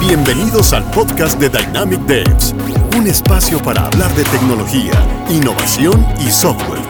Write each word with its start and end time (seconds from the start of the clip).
Bienvenidos 0.00 0.72
al 0.72 0.88
podcast 0.92 1.40
de 1.40 1.48
Dynamic 1.48 2.00
Devs, 2.00 2.54
un 2.96 3.06
espacio 3.06 3.60
para 3.62 3.86
hablar 3.86 4.10
de 4.14 4.24
tecnología, 4.24 4.92
innovación 5.28 6.06
y 6.20 6.30
software. 6.30 6.80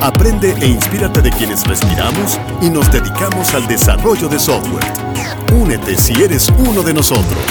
Aprende 0.00 0.54
e 0.60 0.66
inspírate 0.66 1.20
de 1.20 1.30
quienes 1.30 1.66
respiramos 1.66 2.38
y 2.62 2.70
nos 2.70 2.90
dedicamos 2.92 3.54
al 3.54 3.66
desarrollo 3.66 4.28
de 4.28 4.38
software. 4.38 4.84
Únete 5.52 5.96
si 5.96 6.12
eres 6.22 6.48
uno 6.58 6.82
de 6.82 6.94
nosotros. 6.94 7.44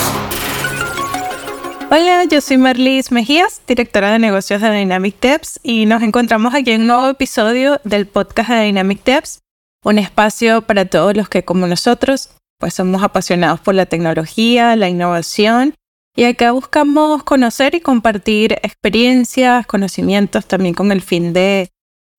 Hola, 1.89 2.23
yo 2.25 2.41
soy 2.41 2.57
Marlis 2.57 3.11
Mejías, 3.11 3.61
directora 3.67 4.11
de 4.11 4.19
negocios 4.19 4.61
de 4.61 4.71
Dynamic 4.71 5.19
Devs, 5.19 5.59
y 5.63 5.85
nos 5.85 6.01
encontramos 6.01 6.55
aquí 6.55 6.71
en 6.71 6.81
un 6.81 6.87
nuevo 6.87 7.09
episodio 7.09 7.79
del 7.83 8.07
podcast 8.07 8.49
de 8.49 8.63
Dynamic 8.63 9.03
Devs, 9.03 9.39
un 9.83 9.99
espacio 9.99 10.61
para 10.61 10.85
todos 10.85 11.15
los 11.15 11.29
que, 11.29 11.43
como 11.43 11.67
nosotros, 11.67 12.29
pues 12.63 12.75
somos 12.75 13.03
apasionados 13.03 13.59
por 13.59 13.75
la 13.75 13.87
tecnología, 13.87 14.77
la 14.77 14.87
innovación, 14.87 15.75
y 16.15 16.23
acá 16.23 16.53
buscamos 16.53 17.21
conocer 17.23 17.75
y 17.75 17.81
compartir 17.81 18.53
experiencias, 18.63 19.67
conocimientos, 19.67 20.45
también 20.45 20.73
con 20.73 20.93
el 20.93 21.01
fin 21.01 21.33
de 21.33 21.71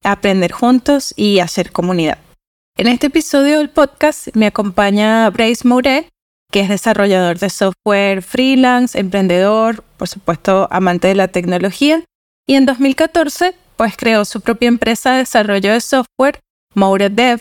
aprender 0.04 0.52
juntos 0.52 1.14
y 1.16 1.38
hacer 1.38 1.72
comunidad. 1.72 2.18
En 2.76 2.88
este 2.88 3.06
episodio 3.06 3.56
del 3.56 3.70
podcast 3.70 4.36
me 4.36 4.44
acompaña 4.44 5.30
Brace 5.30 5.66
Mouret, 5.66 6.10
que 6.52 6.60
es 6.60 6.68
desarrollador 6.68 7.38
de 7.38 7.48
software 7.48 8.20
freelance, 8.20 9.00
emprendedor, 9.00 9.82
por 9.96 10.08
supuesto 10.08 10.68
amante 10.70 11.08
de 11.08 11.14
la 11.14 11.28
tecnología, 11.28 12.04
y 12.46 12.56
en 12.56 12.66
2014 12.66 13.54
pues 13.76 13.96
creó 13.96 14.26
su 14.26 14.42
propia 14.42 14.68
empresa 14.68 15.12
de 15.12 15.18
desarrollo 15.20 15.72
de 15.72 15.80
software, 15.80 16.40
Moure 16.74 17.08
Dev, 17.08 17.40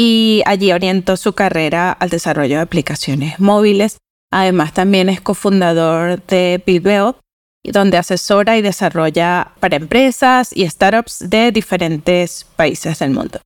y 0.00 0.42
allí 0.46 0.70
orientó 0.70 1.16
su 1.16 1.32
carrera 1.32 1.90
al 1.90 2.08
desarrollo 2.08 2.54
de 2.54 2.62
aplicaciones 2.62 3.40
móviles. 3.40 3.96
Además 4.30 4.72
también 4.72 5.08
es 5.08 5.20
cofundador 5.20 6.24
de 6.26 6.62
Bilbao, 6.64 7.16
donde 7.64 7.96
asesora 7.96 8.56
y 8.56 8.62
desarrolla 8.62 9.50
para 9.58 9.74
empresas 9.74 10.50
y 10.54 10.70
startups 10.70 11.28
de 11.28 11.50
diferentes 11.50 12.46
países 12.54 13.00
del 13.00 13.10
mundo. 13.10 13.40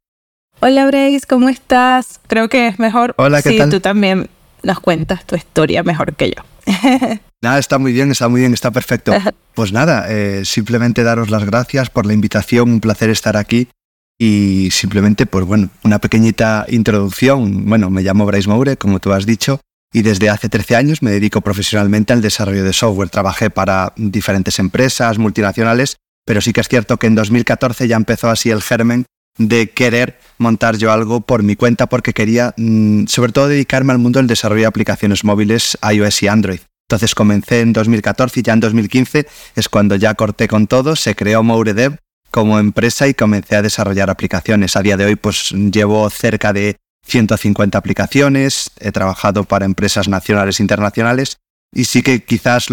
Hola 0.60 0.84
Brace, 0.84 1.22
¿cómo 1.26 1.48
estás? 1.48 2.20
Creo 2.26 2.50
que 2.50 2.66
es 2.66 2.78
mejor 2.78 3.14
Hola, 3.16 3.40
¿qué 3.40 3.48
si 3.48 3.56
tal? 3.56 3.70
tú 3.70 3.80
también 3.80 4.28
nos 4.62 4.78
cuentas 4.78 5.24
tu 5.24 5.36
historia 5.36 5.82
mejor 5.82 6.14
que 6.16 6.34
yo. 6.36 6.42
Nada, 7.40 7.60
está 7.60 7.78
muy 7.78 7.94
bien, 7.94 8.10
está 8.10 8.28
muy 8.28 8.42
bien, 8.42 8.52
está 8.52 8.70
perfecto. 8.70 9.14
Pues 9.54 9.70
nada, 9.70 10.06
eh, 10.08 10.46
simplemente 10.46 11.02
daros 11.02 11.28
las 11.28 11.44
gracias 11.44 11.90
por 11.90 12.06
la 12.06 12.14
invitación, 12.14 12.70
un 12.70 12.80
placer 12.80 13.10
estar 13.10 13.36
aquí 13.36 13.68
y 14.24 14.70
simplemente, 14.70 15.26
pues 15.26 15.44
bueno, 15.44 15.70
una 15.82 15.98
pequeñita 15.98 16.64
introducción. 16.68 17.68
Bueno, 17.68 17.90
me 17.90 18.02
llamo 18.02 18.24
Bryce 18.24 18.48
Moure, 18.48 18.76
como 18.76 19.00
tú 19.00 19.12
has 19.12 19.26
dicho, 19.26 19.60
y 19.92 20.02
desde 20.02 20.30
hace 20.30 20.48
13 20.48 20.76
años 20.76 21.02
me 21.02 21.10
dedico 21.10 21.40
profesionalmente 21.40 22.12
al 22.12 22.22
desarrollo 22.22 22.62
de 22.62 22.72
software. 22.72 23.10
Trabajé 23.10 23.50
para 23.50 23.92
diferentes 23.96 24.60
empresas 24.60 25.18
multinacionales, 25.18 25.96
pero 26.24 26.40
sí 26.40 26.52
que 26.52 26.60
es 26.60 26.68
cierto 26.68 26.98
que 26.98 27.08
en 27.08 27.16
2014 27.16 27.88
ya 27.88 27.96
empezó 27.96 28.30
así 28.30 28.50
el 28.50 28.62
germen 28.62 29.06
de 29.38 29.70
querer 29.70 30.20
montar 30.38 30.76
yo 30.76 30.92
algo 30.92 31.22
por 31.22 31.42
mi 31.42 31.56
cuenta 31.56 31.88
porque 31.88 32.12
quería 32.12 32.54
mm, 32.56 33.06
sobre 33.06 33.32
todo 33.32 33.48
dedicarme 33.48 33.92
al 33.92 33.98
mundo 33.98 34.20
del 34.20 34.28
desarrollo 34.28 34.60
de 34.60 34.66
aplicaciones 34.66 35.24
móviles 35.24 35.76
iOS 35.82 36.22
y 36.22 36.28
Android. 36.28 36.60
Entonces 36.88 37.16
comencé 37.16 37.62
en 37.62 37.72
2014 37.72 38.38
y 38.38 38.42
ya 38.44 38.52
en 38.52 38.60
2015 38.60 39.26
es 39.56 39.68
cuando 39.68 39.96
ya 39.96 40.14
corté 40.14 40.46
con 40.46 40.68
todo, 40.68 40.94
se 40.94 41.16
creó 41.16 41.42
MoureDev 41.42 41.98
como 42.32 42.58
empresa 42.58 43.06
y 43.06 43.14
comencé 43.14 43.54
a 43.54 43.62
desarrollar 43.62 44.10
aplicaciones. 44.10 44.74
A 44.74 44.82
día 44.82 44.96
de 44.96 45.04
hoy 45.04 45.16
pues 45.16 45.50
llevo 45.50 46.08
cerca 46.10 46.52
de 46.52 46.76
150 47.06 47.76
aplicaciones, 47.78 48.70
he 48.80 48.90
trabajado 48.90 49.44
para 49.44 49.66
empresas 49.66 50.08
nacionales 50.08 50.58
e 50.58 50.62
internacionales 50.62 51.38
y 51.72 51.84
sí 51.84 52.02
que 52.02 52.24
quizás, 52.24 52.68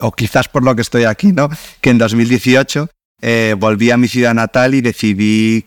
o 0.00 0.12
quizás 0.12 0.48
por 0.48 0.64
lo 0.64 0.74
que 0.74 0.82
estoy 0.82 1.04
aquí, 1.04 1.32
¿no? 1.32 1.48
Que 1.80 1.90
en 1.90 1.98
2018 1.98 2.90
eh, 3.22 3.54
volví 3.56 3.90
a 3.90 3.96
mi 3.96 4.08
ciudad 4.08 4.34
natal 4.34 4.74
y 4.74 4.80
decidí 4.80 5.66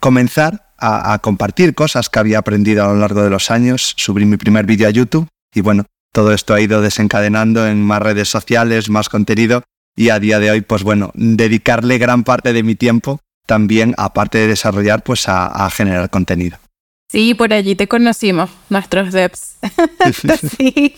comenzar 0.00 0.72
a, 0.78 1.18
compartir 1.20 1.74
cosas 1.74 2.10
que 2.10 2.18
había 2.18 2.38
aprendido 2.38 2.84
a 2.84 2.88
lo 2.88 2.96
largo 2.96 3.22
de 3.22 3.30
los 3.30 3.50
años. 3.50 3.94
Subí 3.96 4.24
mi 4.24 4.36
primer 4.36 4.66
vídeo 4.66 4.88
a 4.88 4.90
YouTube 4.90 5.28
y 5.54 5.60
bueno, 5.60 5.86
todo 6.12 6.32
esto 6.32 6.52
ha 6.52 6.60
ido 6.60 6.82
desencadenando 6.82 7.66
en 7.66 7.80
más 7.82 8.02
redes 8.02 8.28
sociales, 8.28 8.90
más 8.90 9.08
contenido 9.08 9.62
y 9.96 10.10
a 10.10 10.20
día 10.20 10.38
de 10.38 10.50
hoy, 10.50 10.60
pues 10.60 10.82
bueno, 10.82 11.10
dedicarle 11.14 11.98
gran 11.98 12.22
parte 12.22 12.52
de 12.52 12.62
mi 12.62 12.74
tiempo 12.74 13.20
también, 13.46 13.94
aparte 13.96 14.38
de 14.38 14.48
desarrollar, 14.48 15.02
pues 15.02 15.28
a, 15.28 15.46
a 15.46 15.70
generar 15.70 16.10
contenido. 16.10 16.58
Sí, 17.10 17.34
por 17.34 17.52
allí 17.52 17.74
te 17.74 17.88
conocimos, 17.88 18.50
nuestros 18.68 19.12
devs. 19.12 19.56
sí. 20.56 20.94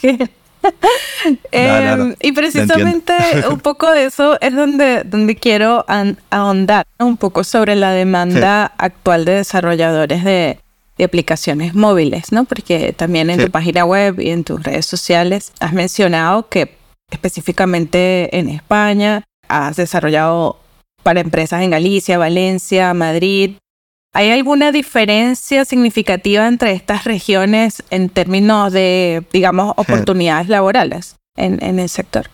eh, 1.52 1.94
no, 1.96 2.04
no, 2.04 2.14
y 2.20 2.32
precisamente 2.32 3.14
un 3.48 3.60
poco 3.60 3.90
de 3.90 4.06
eso 4.06 4.40
es 4.40 4.54
donde, 4.54 5.04
donde 5.04 5.36
quiero 5.36 5.84
ahondar 6.30 6.86
un 6.98 7.16
poco 7.16 7.44
sobre 7.44 7.76
la 7.76 7.92
demanda 7.92 8.68
sí. 8.68 8.74
actual 8.78 9.24
de 9.24 9.32
desarrolladores 9.34 10.24
de, 10.24 10.58
de, 10.96 11.04
aplicaciones 11.04 11.74
móviles, 11.74 12.32
¿no? 12.32 12.44
Porque 12.44 12.92
también 12.94 13.30
en 13.30 13.38
sí. 13.38 13.46
tu 13.46 13.52
página 13.52 13.84
web 13.84 14.18
y 14.18 14.30
en 14.30 14.42
tus 14.42 14.62
redes 14.62 14.86
sociales 14.86 15.52
has 15.60 15.74
mencionado 15.74 16.48
que 16.48 16.77
específicamente 17.10 18.36
en 18.36 18.48
España 18.48 19.24
has 19.48 19.76
desarrollado 19.76 20.60
para 21.02 21.20
empresas 21.20 21.62
en 21.62 21.70
Galicia, 21.70 22.18
Valencia, 22.18 22.92
Madrid. 22.94 23.56
¿Hay 24.12 24.30
alguna 24.30 24.72
diferencia 24.72 25.64
significativa 25.64 26.46
entre 26.46 26.72
estas 26.72 27.04
regiones 27.04 27.82
en 27.90 28.08
términos 28.08 28.72
de, 28.72 29.24
digamos, 29.32 29.74
oportunidades 29.76 30.48
laborales 30.48 31.16
en, 31.36 31.62
en 31.62 31.78
el 31.78 31.88
sector? 31.88 32.28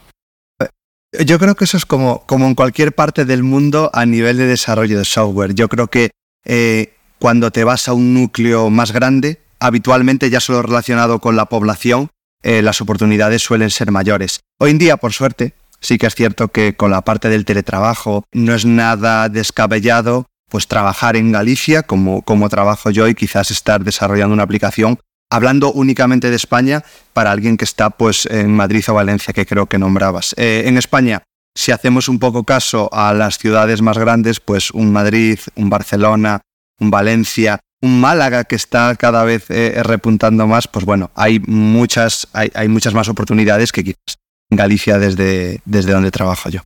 Yo 1.24 1.38
creo 1.38 1.54
que 1.54 1.64
eso 1.64 1.76
es 1.76 1.86
como, 1.86 2.24
como 2.26 2.46
en 2.46 2.54
cualquier 2.54 2.92
parte 2.92 3.24
del 3.24 3.44
mundo 3.44 3.90
a 3.92 4.04
nivel 4.06 4.36
de 4.36 4.46
desarrollo 4.46 4.98
de 4.98 5.04
software. 5.04 5.54
Yo 5.54 5.68
creo 5.68 5.86
que 5.86 6.10
eh, 6.44 6.94
cuando 7.20 7.50
te 7.50 7.64
vas 7.64 7.86
a 7.86 7.92
un 7.92 8.14
núcleo 8.14 8.68
más 8.70 8.92
grande, 8.92 9.40
habitualmente 9.60 10.28
ya 10.30 10.40
solo 10.40 10.62
relacionado 10.62 11.20
con 11.20 11.36
la 11.36 11.46
población, 11.46 12.08
eh, 12.44 12.62
las 12.62 12.80
oportunidades 12.80 13.42
suelen 13.42 13.70
ser 13.70 13.90
mayores. 13.90 14.40
Hoy 14.60 14.70
en 14.70 14.78
día, 14.78 14.96
por 14.96 15.12
suerte, 15.12 15.54
sí 15.80 15.98
que 15.98 16.06
es 16.06 16.14
cierto 16.14 16.48
que 16.48 16.76
con 16.76 16.90
la 16.90 17.02
parte 17.02 17.28
del 17.28 17.44
teletrabajo 17.44 18.24
no 18.32 18.54
es 18.54 18.64
nada 18.64 19.28
descabellado 19.28 20.26
pues 20.50 20.68
trabajar 20.68 21.16
en 21.16 21.32
Galicia 21.32 21.82
como, 21.82 22.22
como 22.22 22.48
trabajo 22.48 22.90
yo 22.90 23.08
y 23.08 23.14
quizás 23.14 23.50
estar 23.50 23.82
desarrollando 23.82 24.34
una 24.34 24.44
aplicación 24.44 25.00
hablando 25.30 25.72
únicamente 25.72 26.30
de 26.30 26.36
España 26.36 26.84
para 27.12 27.32
alguien 27.32 27.56
que 27.56 27.64
está 27.64 27.90
pues 27.90 28.26
en 28.26 28.54
Madrid 28.54 28.84
o 28.88 28.94
Valencia, 28.94 29.32
que 29.32 29.46
creo 29.46 29.66
que 29.66 29.78
nombrabas. 29.78 30.34
Eh, 30.36 30.64
en 30.66 30.78
España, 30.78 31.22
si 31.56 31.72
hacemos 31.72 32.08
un 32.08 32.18
poco 32.18 32.44
caso 32.44 32.88
a 32.92 33.12
las 33.14 33.38
ciudades 33.38 33.82
más 33.82 33.98
grandes, 33.98 34.38
pues 34.38 34.70
un 34.70 34.92
Madrid, 34.92 35.38
un 35.56 35.70
Barcelona, 35.70 36.40
un 36.80 36.90
Valencia, 36.90 37.60
un 37.82 38.00
Málaga 38.00 38.44
que 38.44 38.56
está 38.56 38.94
cada 38.96 39.24
vez 39.24 39.50
eh, 39.50 39.82
repuntando 39.82 40.46
más, 40.46 40.66
pues 40.68 40.84
bueno, 40.84 41.10
hay 41.14 41.40
muchas, 41.40 42.28
hay, 42.32 42.68
muchas 42.68 42.94
más 42.94 43.08
oportunidades 43.08 43.72
que 43.72 43.84
quizás 43.84 44.18
en 44.50 44.56
Galicia 44.56 44.98
desde, 44.98 45.60
desde 45.64 45.92
donde 45.92 46.10
trabajo 46.10 46.48
yo. 46.48 46.60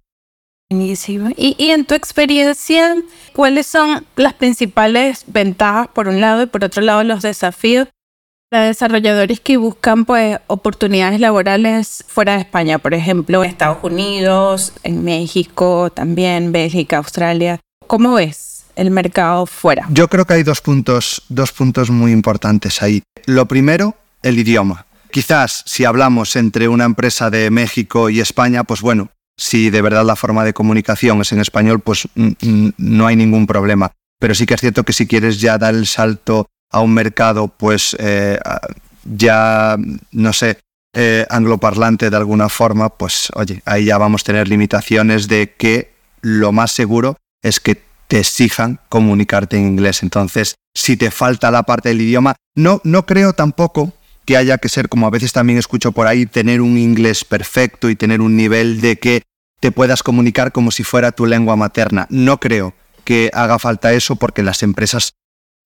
Buenísimo. 0.70 1.30
Y, 1.36 1.56
y, 1.58 1.70
en 1.70 1.86
tu 1.86 1.94
experiencia, 1.94 2.94
¿cuáles 3.32 3.66
son 3.66 4.04
las 4.16 4.34
principales 4.34 5.24
ventajas 5.26 5.88
por 5.88 6.08
un 6.08 6.20
lado 6.20 6.42
y 6.42 6.46
por 6.46 6.62
otro 6.62 6.82
lado 6.82 7.02
los 7.04 7.22
desafíos 7.22 7.88
para 8.50 8.66
desarrolladores 8.66 9.40
que 9.40 9.56
buscan 9.56 10.04
pues 10.04 10.38
oportunidades 10.46 11.20
laborales 11.20 12.04
fuera 12.06 12.34
de 12.34 12.40
España, 12.40 12.78
por 12.78 12.92
ejemplo, 12.92 13.42
en 13.42 13.50
Estados 13.50 13.78
Unidos, 13.82 14.74
en 14.82 15.04
México, 15.04 15.90
también 15.90 16.52
Bélgica, 16.52 16.98
Australia? 16.98 17.60
¿Cómo 17.86 18.14
ves 18.14 18.57
el 18.78 18.90
mercado 18.90 19.44
fuera? 19.46 19.86
Yo 19.90 20.08
creo 20.08 20.24
que 20.24 20.34
hay 20.34 20.42
dos 20.42 20.60
puntos, 20.60 21.22
dos 21.28 21.52
puntos 21.52 21.90
muy 21.90 22.12
importantes 22.12 22.80
ahí. 22.80 23.02
Lo 23.26 23.46
primero, 23.46 23.96
el 24.22 24.38
idioma. 24.38 24.86
Quizás 25.10 25.64
si 25.66 25.84
hablamos 25.84 26.36
entre 26.36 26.68
una 26.68 26.84
empresa 26.84 27.30
de 27.30 27.50
México 27.50 28.08
y 28.08 28.20
España, 28.20 28.64
pues 28.64 28.80
bueno, 28.80 29.10
si 29.36 29.70
de 29.70 29.82
verdad 29.82 30.04
la 30.04 30.16
forma 30.16 30.44
de 30.44 30.52
comunicación 30.52 31.20
es 31.20 31.32
en 31.32 31.40
español, 31.40 31.80
pues 31.80 32.08
no 32.14 33.06
hay 33.06 33.16
ningún 33.16 33.46
problema. 33.46 33.90
Pero 34.20 34.34
sí 34.34 34.46
que 34.46 34.54
es 34.54 34.60
cierto 34.60 34.84
que 34.84 34.92
si 34.92 35.06
quieres 35.06 35.40
ya 35.40 35.58
dar 35.58 35.74
el 35.74 35.86
salto 35.86 36.46
a 36.70 36.80
un 36.80 36.92
mercado, 36.92 37.48
pues 37.48 37.96
eh, 37.98 38.38
ya, 39.04 39.76
no 40.12 40.32
sé, 40.32 40.58
eh, 40.94 41.26
angloparlante 41.30 42.10
de 42.10 42.16
alguna 42.16 42.48
forma, 42.48 42.90
pues 42.90 43.28
oye, 43.34 43.62
ahí 43.64 43.86
ya 43.86 43.98
vamos 43.98 44.22
a 44.22 44.24
tener 44.24 44.48
limitaciones 44.48 45.28
de 45.28 45.54
que 45.56 45.92
lo 46.20 46.52
más 46.52 46.72
seguro 46.72 47.16
es 47.42 47.60
que 47.60 47.87
te 48.08 48.18
exijan 48.18 48.80
comunicarte 48.88 49.56
en 49.56 49.68
inglés. 49.68 50.02
Entonces, 50.02 50.56
si 50.74 50.96
te 50.96 51.10
falta 51.10 51.50
la 51.50 51.62
parte 51.62 51.90
del 51.90 52.00
idioma, 52.00 52.34
no, 52.54 52.80
no 52.84 53.06
creo 53.06 53.34
tampoco 53.34 53.92
que 54.24 54.36
haya 54.36 54.58
que 54.58 54.68
ser, 54.68 54.88
como 54.88 55.06
a 55.06 55.10
veces 55.10 55.32
también 55.32 55.58
escucho 55.58 55.92
por 55.92 56.06
ahí, 56.06 56.26
tener 56.26 56.60
un 56.60 56.76
inglés 56.76 57.24
perfecto 57.24 57.88
y 57.88 57.96
tener 57.96 58.20
un 58.20 58.36
nivel 58.36 58.80
de 58.80 58.98
que 58.98 59.22
te 59.60 59.72
puedas 59.72 60.02
comunicar 60.02 60.52
como 60.52 60.70
si 60.70 60.84
fuera 60.84 61.12
tu 61.12 61.26
lengua 61.26 61.56
materna. 61.56 62.06
No 62.10 62.38
creo 62.38 62.74
que 63.04 63.30
haga 63.32 63.58
falta 63.58 63.92
eso 63.92 64.16
porque 64.16 64.42
las 64.42 64.62
empresas, 64.62 65.14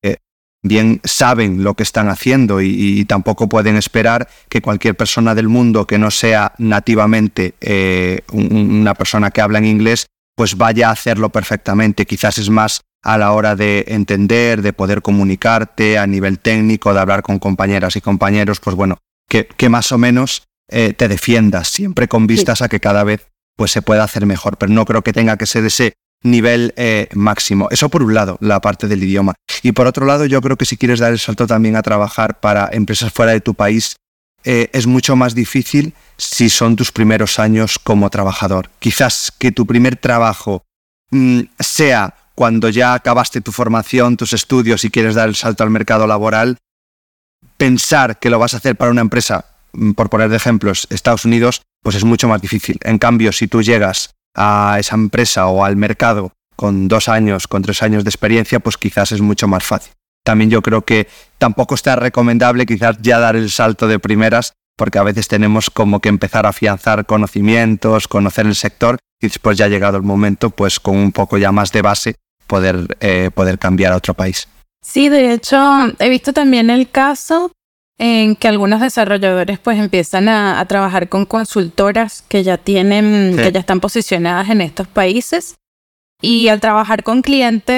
eh, 0.02 0.18
bien 0.62 1.00
saben 1.04 1.64
lo 1.64 1.74
que 1.74 1.82
están 1.82 2.08
haciendo 2.08 2.60
y, 2.60 3.04
tampoco 3.06 3.48
pueden 3.48 3.76
esperar 3.76 4.28
que 4.48 4.62
cualquier 4.62 4.96
persona 4.96 5.34
del 5.34 5.48
mundo 5.48 5.86
que 5.86 5.98
no 5.98 6.10
sea 6.10 6.52
nativamente 6.58 7.54
eh, 7.60 8.22
una 8.32 8.94
persona 8.94 9.32
que 9.32 9.40
habla 9.40 9.58
en 9.58 9.66
inglés, 9.66 10.06
pues 10.36 10.56
vaya 10.56 10.88
a 10.88 10.92
hacerlo 10.92 11.30
perfectamente. 11.30 12.06
Quizás 12.06 12.38
es 12.38 12.50
más 12.50 12.80
a 13.02 13.18
la 13.18 13.32
hora 13.32 13.56
de 13.56 13.84
entender, 13.88 14.62
de 14.62 14.72
poder 14.72 15.02
comunicarte 15.02 15.98
a 15.98 16.06
nivel 16.06 16.38
técnico, 16.38 16.94
de 16.94 17.00
hablar 17.00 17.22
con 17.22 17.38
compañeras 17.38 17.96
y 17.96 18.00
compañeros, 18.00 18.60
pues 18.60 18.76
bueno, 18.76 18.98
que, 19.28 19.68
más 19.68 19.92
o 19.92 19.98
menos 19.98 20.44
eh, 20.68 20.92
te 20.92 21.08
defiendas, 21.08 21.68
siempre 21.68 22.06
con 22.06 22.26
vistas 22.26 22.62
a 22.62 22.68
que 22.68 22.80
cada 22.80 23.02
vez 23.02 23.28
pues 23.56 23.70
se 23.70 23.82
pueda 23.82 24.04
hacer 24.04 24.26
mejor, 24.26 24.56
pero 24.56 24.72
no 24.72 24.84
creo 24.84 25.02
que 25.02 25.12
tenga 25.12 25.36
que 25.36 25.46
ser 25.46 25.64
ese 25.64 25.94
nivel 26.22 26.72
eh, 26.76 27.08
máximo. 27.14 27.68
Eso 27.70 27.88
por 27.88 28.02
un 28.02 28.14
lado, 28.14 28.38
la 28.40 28.60
parte 28.60 28.88
del 28.88 29.02
idioma. 29.02 29.34
Y 29.62 29.72
por 29.72 29.86
otro 29.86 30.06
lado, 30.06 30.24
yo 30.26 30.40
creo 30.40 30.56
que 30.56 30.64
si 30.64 30.76
quieres 30.76 31.00
dar 31.00 31.12
el 31.12 31.18
salto 31.18 31.46
también 31.46 31.76
a 31.76 31.82
trabajar 31.82 32.40
para 32.40 32.68
empresas 32.72 33.12
fuera 33.12 33.32
de 33.32 33.40
tu 33.40 33.54
país, 33.54 33.96
eh, 34.44 34.70
es 34.72 34.86
mucho 34.86 35.16
más 35.16 35.34
difícil 35.34 35.94
si 36.16 36.50
son 36.50 36.76
tus 36.76 36.92
primeros 36.92 37.38
años 37.38 37.78
como 37.78 38.10
trabajador. 38.10 38.70
Quizás 38.78 39.32
que 39.38 39.52
tu 39.52 39.66
primer 39.66 39.96
trabajo 39.96 40.62
mm, 41.10 41.40
sea 41.58 42.14
cuando 42.34 42.68
ya 42.68 42.94
acabaste 42.94 43.40
tu 43.40 43.52
formación, 43.52 44.16
tus 44.16 44.32
estudios 44.32 44.84
y 44.84 44.90
quieres 44.90 45.14
dar 45.14 45.28
el 45.28 45.36
salto 45.36 45.62
al 45.62 45.70
mercado 45.70 46.06
laboral, 46.06 46.58
pensar 47.56 48.18
que 48.18 48.30
lo 48.30 48.38
vas 48.38 48.54
a 48.54 48.56
hacer 48.56 48.76
para 48.76 48.90
una 48.90 49.00
empresa, 49.00 49.44
mm, 49.72 49.92
por 49.92 50.10
poner 50.10 50.28
de 50.28 50.36
ejemplos, 50.36 50.86
Estados 50.90 51.24
Unidos, 51.24 51.62
pues 51.82 51.96
es 51.96 52.04
mucho 52.04 52.28
más 52.28 52.40
difícil. 52.40 52.78
En 52.82 52.98
cambio, 52.98 53.32
si 53.32 53.48
tú 53.48 53.62
llegas 53.62 54.10
a 54.34 54.76
esa 54.80 54.96
empresa 54.96 55.46
o 55.46 55.64
al 55.64 55.76
mercado 55.76 56.32
con 56.56 56.88
dos 56.88 57.08
años, 57.08 57.48
con 57.48 57.62
tres 57.62 57.82
años 57.82 58.04
de 58.04 58.10
experiencia, 58.10 58.60
pues 58.60 58.76
quizás 58.76 59.12
es 59.12 59.20
mucho 59.20 59.48
más 59.48 59.64
fácil. 59.64 59.92
También 60.24 60.50
yo 60.50 60.62
creo 60.62 60.82
que 60.82 61.08
tampoco 61.38 61.74
está 61.74 61.96
recomendable 61.96 62.66
quizás 62.66 62.98
ya 63.00 63.18
dar 63.18 63.36
el 63.36 63.50
salto 63.50 63.88
de 63.88 63.98
primeras, 63.98 64.52
porque 64.76 64.98
a 64.98 65.02
veces 65.02 65.28
tenemos 65.28 65.70
como 65.70 66.00
que 66.00 66.08
empezar 66.08 66.46
a 66.46 66.50
afianzar 66.50 67.06
conocimientos, 67.06 68.08
conocer 68.08 68.46
el 68.46 68.54
sector 68.54 68.98
y 69.20 69.28
después 69.28 69.58
ya 69.58 69.66
ha 69.66 69.68
llegado 69.68 69.96
el 69.96 70.02
momento, 70.02 70.50
pues 70.50 70.80
con 70.80 70.96
un 70.96 71.12
poco 71.12 71.38
ya 71.38 71.52
más 71.52 71.72
de 71.72 71.82
base, 71.82 72.16
poder, 72.46 72.96
eh, 73.00 73.30
poder 73.34 73.58
cambiar 73.58 73.92
a 73.92 73.96
otro 73.96 74.14
país. 74.14 74.48
Sí, 74.84 75.08
de 75.08 75.32
hecho, 75.32 75.58
he 75.98 76.08
visto 76.08 76.32
también 76.32 76.70
el 76.70 76.90
caso 76.90 77.52
en 77.98 78.34
que 78.34 78.48
algunos 78.48 78.80
desarrolladores 78.80 79.60
pues 79.60 79.78
empiezan 79.78 80.28
a, 80.28 80.64
trabajar 80.66 81.08
con 81.08 81.24
consultoras 81.24 82.24
que 82.28 82.42
ya 82.42 82.58
tienen, 82.58 83.36
que 83.36 83.52
ya 83.52 83.60
están 83.60 83.78
posicionadas 83.78 84.48
en 84.50 84.60
estos 84.60 84.88
países. 84.88 85.54
Y 86.20 86.48
al 86.48 86.60
trabajar 86.60 87.04
con 87.04 87.22
clientes 87.22 87.76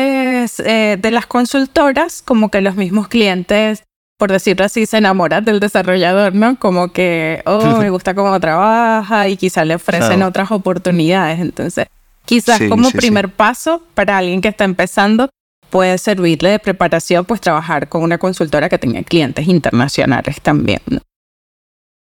eh, 0.61 0.99
de 1.01 1.11
las 1.11 1.27
consultoras, 1.27 2.23
como 2.23 2.51
que 2.51 2.61
los 2.61 2.77
mismos 2.77 3.09
clientes, 3.09 3.85
por 4.19 4.31
decirlo 4.33 4.65
así, 4.65 4.87
se 4.87 4.99
enamoran 4.99 5.45
del 5.45 5.61
desarrollador, 5.61 6.35
¿no? 6.35 6.59
Como 6.59 6.93
que, 6.93 7.43
oh, 7.47 7.79
me 7.79 7.91
gusta 7.91 8.15
cómo 8.15 8.39
trabaja 8.41 9.29
y 9.29 9.37
quizás 9.37 9.67
le 9.67 9.75
ofrecen 9.75 10.23
otras 10.23 10.51
oportunidades. 10.51 11.41
Entonces, 11.41 11.87
quizás 12.25 12.61
como 12.69 12.91
primer 12.91 13.31
paso 13.31 13.83
para 13.95 14.19
alguien 14.19 14.41
que 14.41 14.49
está 14.49 14.65
empezando, 14.65 15.29
puede 15.71 15.99
servirle 15.99 16.51
de 16.51 16.59
preparación 16.61 17.25
pues 17.25 17.41
trabajar 17.41 17.89
con 17.89 18.03
una 18.03 18.19
consultora 18.19 18.69
que 18.69 18.79
tenga 18.79 19.03
clientes 19.03 19.49
internacionales 19.49 20.41
también. 20.41 20.81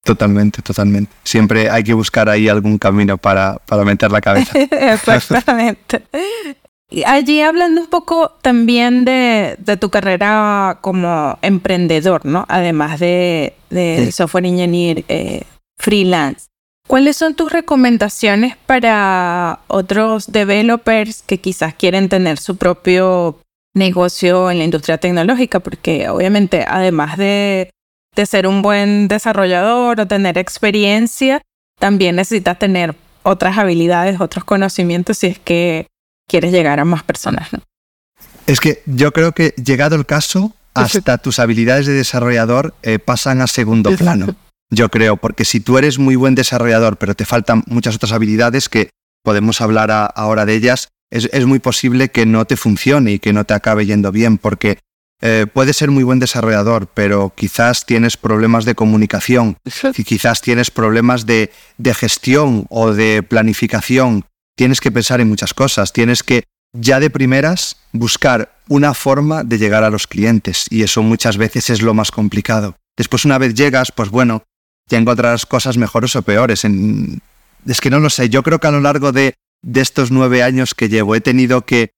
Totalmente, 0.04 0.62
totalmente. 0.62 1.12
Siempre 1.22 1.68
hay 1.68 1.84
que 1.84 1.92
buscar 1.92 2.30
ahí 2.30 2.48
algún 2.48 2.78
camino 2.78 3.18
para, 3.18 3.58
para 3.66 3.84
meter 3.84 4.10
la 4.10 4.22
cabeza. 4.22 4.58
Exactamente. 4.92 6.02
Allí 7.04 7.42
hablando 7.42 7.82
un 7.82 7.86
poco 7.86 8.30
también 8.40 9.04
de, 9.04 9.58
tu 9.78 9.90
carrera 9.90 10.78
como 10.80 11.38
emprendedor, 11.42 12.24
¿no? 12.24 12.46
Además 12.48 12.98
de, 12.98 13.54
software 14.12 14.46
engineer 14.46 15.04
eh, 15.08 15.42
freelance. 15.76 16.46
¿Cuáles 16.86 17.18
son 17.18 17.34
tus 17.34 17.52
recomendaciones 17.52 18.56
para 18.56 19.60
otros 19.66 20.32
developers 20.32 21.22
que 21.22 21.38
quizás 21.38 21.74
quieren 21.74 22.08
tener 22.08 22.38
su 22.38 22.56
propio 22.56 23.38
negocio 23.74 24.50
en 24.50 24.58
la 24.58 24.64
industria 24.64 24.98
tecnológica, 24.98 25.60
porque 25.60 26.08
obviamente 26.08 26.64
además 26.66 27.18
de, 27.18 27.70
ser 28.24 28.46
un 28.48 28.62
buen 28.62 29.06
desarrollador 29.06 30.00
o 30.00 30.08
tener 30.08 30.38
experiencia, 30.38 31.40
también 31.78 32.16
necesitas 32.16 32.58
tener 32.58 32.96
otras 33.22 33.58
habilidades, 33.58 34.20
otros 34.20 34.44
conocimientos 34.44 35.18
si 35.18 35.28
es 35.28 35.38
que 35.38 35.86
quieres 36.28 36.52
llegar 36.52 36.78
a 36.78 36.84
más 36.84 37.02
personas. 37.02 37.48
Es 38.46 38.60
que 38.60 38.82
yo 38.86 39.12
creo 39.12 39.32
que 39.32 39.54
llegado 39.62 39.96
el 39.96 40.06
caso, 40.06 40.54
hasta 40.74 41.18
tus 41.18 41.38
habilidades 41.38 41.86
de 41.86 41.94
desarrollador 41.94 42.74
eh, 42.82 42.98
pasan 42.98 43.40
a 43.40 43.46
segundo 43.46 43.90
plano. 43.96 44.36
Yo 44.70 44.90
creo, 44.90 45.16
porque 45.16 45.44
si 45.44 45.60
tú 45.60 45.78
eres 45.78 45.98
muy 45.98 46.14
buen 46.14 46.34
desarrollador, 46.34 46.98
pero 46.98 47.14
te 47.14 47.24
faltan 47.24 47.64
muchas 47.66 47.96
otras 47.96 48.12
habilidades 48.12 48.68
que 48.68 48.90
podemos 49.24 49.60
hablar 49.60 50.12
ahora 50.14 50.44
de 50.44 50.54
ellas, 50.54 50.88
es, 51.10 51.46
muy 51.46 51.58
posible 51.58 52.10
que 52.10 52.26
no 52.26 52.44
te 52.44 52.56
funcione 52.56 53.12
y 53.12 53.18
que 53.18 53.32
no 53.32 53.44
te 53.44 53.54
acabe 53.54 53.86
yendo 53.86 54.12
bien, 54.12 54.36
porque 54.36 54.78
eh, 55.22 55.46
puedes 55.52 55.76
ser 55.76 55.90
muy 55.90 56.04
buen 56.04 56.18
desarrollador, 56.18 56.86
pero 56.92 57.32
quizás 57.34 57.86
tienes 57.86 58.18
problemas 58.18 58.66
de 58.66 58.74
comunicación, 58.74 59.56
y 59.96 60.04
quizás 60.04 60.42
tienes 60.42 60.70
problemas 60.70 61.24
de, 61.24 61.50
de 61.78 61.94
gestión 61.94 62.66
o 62.68 62.92
de 62.92 63.22
planificación. 63.22 64.24
Tienes 64.58 64.80
que 64.80 64.90
pensar 64.90 65.20
en 65.20 65.28
muchas 65.28 65.54
cosas, 65.54 65.92
tienes 65.92 66.22
que 66.22 66.42
ya 66.74 66.98
de 66.98 67.08
primeras 67.08 67.76
buscar 67.92 68.58
una 68.68 68.92
forma 68.92 69.44
de 69.44 69.56
llegar 69.56 69.84
a 69.84 69.90
los 69.90 70.06
clientes 70.06 70.66
y 70.68 70.82
eso 70.82 71.02
muchas 71.02 71.36
veces 71.36 71.70
es 71.70 71.80
lo 71.80 71.94
más 71.94 72.10
complicado. 72.10 72.76
Después 72.96 73.24
una 73.24 73.38
vez 73.38 73.54
llegas, 73.54 73.92
pues 73.92 74.10
bueno, 74.10 74.42
ya 74.90 74.98
encontrarás 74.98 75.46
cosas 75.46 75.78
mejores 75.78 76.16
o 76.16 76.22
peores. 76.22 76.64
Es 77.66 77.80
que 77.80 77.90
no 77.90 78.00
lo 78.00 78.10
sé, 78.10 78.28
yo 78.28 78.42
creo 78.42 78.58
que 78.58 78.66
a 78.66 78.72
lo 78.72 78.80
largo 78.80 79.12
de 79.12 79.34
de 79.62 79.80
estos 79.80 80.10
nueve 80.10 80.42
años 80.42 80.74
que 80.74 80.88
llevo. 80.88 81.14
He 81.14 81.20
tenido 81.20 81.64
que 81.64 81.90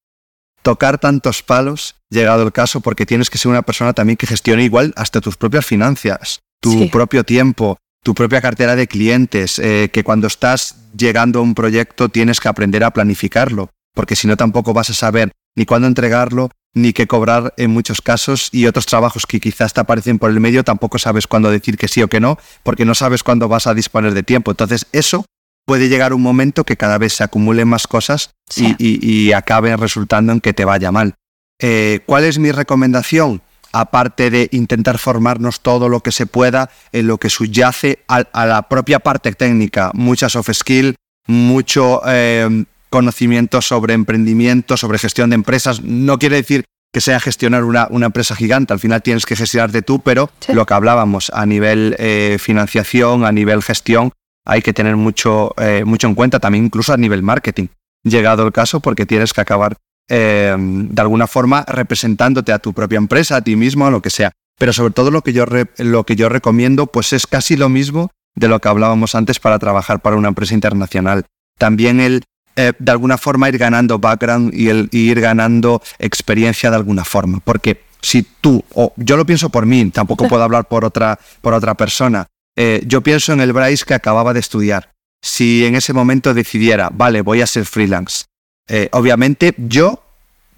tocar 0.62 0.98
tantos 0.98 1.42
palos, 1.42 1.96
llegado 2.10 2.42
el 2.42 2.52
caso, 2.52 2.80
porque 2.80 3.06
tienes 3.06 3.30
que 3.30 3.38
ser 3.38 3.50
una 3.50 3.62
persona 3.62 3.92
también 3.92 4.16
que 4.16 4.26
gestione 4.26 4.64
igual 4.64 4.92
hasta 4.96 5.20
tus 5.20 5.36
propias 5.36 5.66
finanzas, 5.66 6.40
tu 6.60 6.90
propio 6.90 7.24
tiempo, 7.24 7.78
tu 8.02 8.14
propia 8.14 8.40
cartera 8.40 8.76
de 8.76 8.86
clientes, 8.86 9.58
eh, 9.58 9.90
que 9.92 10.04
cuando 10.04 10.26
estás 10.26 10.76
llegando 10.96 11.40
a 11.40 11.42
un 11.42 11.54
proyecto 11.54 12.08
tienes 12.08 12.40
que 12.40 12.48
aprender 12.48 12.84
a 12.84 12.90
planificarlo, 12.90 13.70
porque 13.94 14.16
si 14.16 14.26
no 14.26 14.36
tampoco 14.36 14.72
vas 14.72 14.90
a 14.90 14.94
saber 14.94 15.32
ni 15.56 15.66
cuándo 15.66 15.88
entregarlo, 15.88 16.50
ni 16.74 16.92
qué 16.92 17.06
cobrar 17.06 17.52
en 17.56 17.70
muchos 17.70 18.00
casos 18.00 18.48
y 18.52 18.66
otros 18.66 18.86
trabajos 18.86 19.26
que 19.26 19.40
quizás 19.40 19.72
te 19.72 19.80
aparecen 19.80 20.18
por 20.18 20.30
el 20.30 20.40
medio 20.40 20.62
tampoco 20.62 20.98
sabes 20.98 21.26
cuándo 21.26 21.50
decir 21.50 21.76
que 21.76 21.88
sí 21.88 22.02
o 22.02 22.08
que 22.08 22.20
no, 22.20 22.38
porque 22.62 22.84
no 22.84 22.94
sabes 22.94 23.22
cuándo 23.22 23.48
vas 23.48 23.66
a 23.66 23.74
disponer 23.74 24.14
de 24.14 24.22
tiempo. 24.22 24.52
Entonces 24.52 24.86
eso 24.92 25.24
puede 25.66 25.88
llegar 25.88 26.12
un 26.12 26.22
momento 26.22 26.64
que 26.64 26.76
cada 26.76 26.98
vez 26.98 27.14
se 27.14 27.24
acumulen 27.24 27.68
más 27.68 27.86
cosas 27.86 28.30
y, 28.56 29.32
acaben 29.32 29.78
resultando 29.78 30.32
en 30.32 30.40
que 30.40 30.52
te 30.52 30.64
vaya 30.64 30.92
mal. 30.92 31.14
Eh, 31.60 32.00
¿Cuál 32.06 32.24
es 32.24 32.38
mi 32.38 32.52
recomendación? 32.52 33.42
Aparte 33.72 34.30
de 34.30 34.48
intentar 34.52 34.98
formarnos 34.98 35.60
todo 35.60 35.88
lo 35.88 36.00
que 36.00 36.12
se 36.12 36.26
pueda 36.26 36.70
en 36.92 37.06
lo 37.06 37.18
que 37.18 37.30
subyace 37.30 38.00
a, 38.08 38.24
la 38.46 38.62
propia 38.68 38.98
parte 38.98 39.32
técnica, 39.32 39.90
mucha 39.94 40.28
soft 40.28 40.52
skill, 40.52 40.96
mucho 41.26 42.02
eh, 42.06 42.64
conocimiento 42.90 43.62
sobre 43.62 43.94
emprendimiento, 43.94 44.76
sobre 44.76 44.98
gestión 44.98 45.30
de 45.30 45.34
empresas. 45.34 45.82
No 45.82 46.18
quiere 46.18 46.36
decir 46.36 46.64
que 46.92 47.00
sea 47.00 47.20
gestionar 47.20 47.64
una, 47.64 47.88
empresa 48.04 48.34
gigante, 48.34 48.72
al 48.72 48.80
final 48.80 49.02
tienes 49.02 49.24
que 49.24 49.36
gestionarte 49.36 49.82
tú, 49.82 50.00
pero 50.00 50.30
lo 50.48 50.66
que 50.66 50.74
hablábamos 50.74 51.30
a 51.32 51.46
nivel 51.46 51.94
eh, 51.98 52.36
financiación, 52.40 53.24
a 53.24 53.30
nivel 53.30 53.62
gestión, 53.62 54.10
hay 54.44 54.62
que 54.62 54.72
tener 54.72 54.96
mucho, 54.96 55.54
eh, 55.58 55.84
mucho 55.84 56.08
en 56.08 56.16
cuenta 56.16 56.40
también 56.40 56.64
incluso 56.64 56.92
a 56.92 56.96
nivel 56.96 57.22
marketing, 57.22 57.68
llegado 58.02 58.44
el 58.44 58.52
caso, 58.52 58.80
porque 58.80 59.06
tienes 59.06 59.32
que 59.32 59.40
acabar 59.40 59.76
eh, 60.10 60.54
de 60.58 61.00
alguna 61.00 61.26
forma 61.26 61.64
representándote 61.66 62.52
a 62.52 62.58
tu 62.58 62.74
propia 62.74 62.98
empresa, 62.98 63.36
a 63.36 63.42
ti 63.42 63.56
mismo, 63.56 63.86
a 63.86 63.90
lo 63.90 64.02
que 64.02 64.10
sea. 64.10 64.32
Pero 64.58 64.72
sobre 64.74 64.92
todo 64.92 65.10
lo 65.10 65.22
que 65.22 65.32
yo, 65.32 65.46
lo 65.78 66.04
que 66.04 66.16
yo 66.16 66.28
recomiendo 66.28 66.86
pues 66.86 67.14
es 67.14 67.26
casi 67.26 67.56
lo 67.56 67.70
mismo 67.70 68.10
de 68.34 68.48
lo 68.48 68.60
que 68.60 68.68
hablábamos 68.68 69.14
antes 69.14 69.40
para 69.40 69.58
trabajar 69.58 70.00
para 70.00 70.16
una 70.16 70.28
empresa 70.28 70.52
internacional. 70.52 71.24
También 71.56 72.00
el 72.00 72.24
eh, 72.56 72.72
de 72.78 72.92
alguna 72.92 73.16
forma 73.16 73.48
ir 73.48 73.58
ganando 73.58 73.98
background 73.98 74.52
y, 74.52 74.68
ir 74.92 75.20
ganando 75.20 75.80
experiencia 75.98 76.70
de 76.70 76.76
alguna 76.76 77.04
forma. 77.04 77.40
Porque 77.40 77.84
si 78.02 78.22
tú, 78.40 78.62
o 78.74 78.92
yo 78.96 79.16
lo 79.16 79.24
pienso 79.24 79.50
por 79.50 79.66
mí, 79.66 79.90
tampoco 79.90 80.28
puedo 80.28 80.42
hablar 80.42 80.66
por 80.66 80.84
otra, 80.84 81.18
por 81.40 81.54
otra 81.54 81.74
persona, 81.74 82.26
eh, 82.56 82.82
yo 82.86 83.02
pienso 83.02 83.32
en 83.32 83.40
el 83.40 83.52
Bryce 83.52 83.84
que 83.86 83.94
acababa 83.94 84.34
de 84.34 84.40
estudiar. 84.40 84.90
Si 85.22 85.64
en 85.64 85.74
ese 85.74 85.92
momento 85.92 86.34
decidiera, 86.34 86.90
vale, 86.92 87.22
voy 87.22 87.40
a 87.40 87.46
ser 87.46 87.66
freelance, 87.66 88.24
eh, 88.70 88.88
obviamente 88.92 89.54
yo 89.58 90.02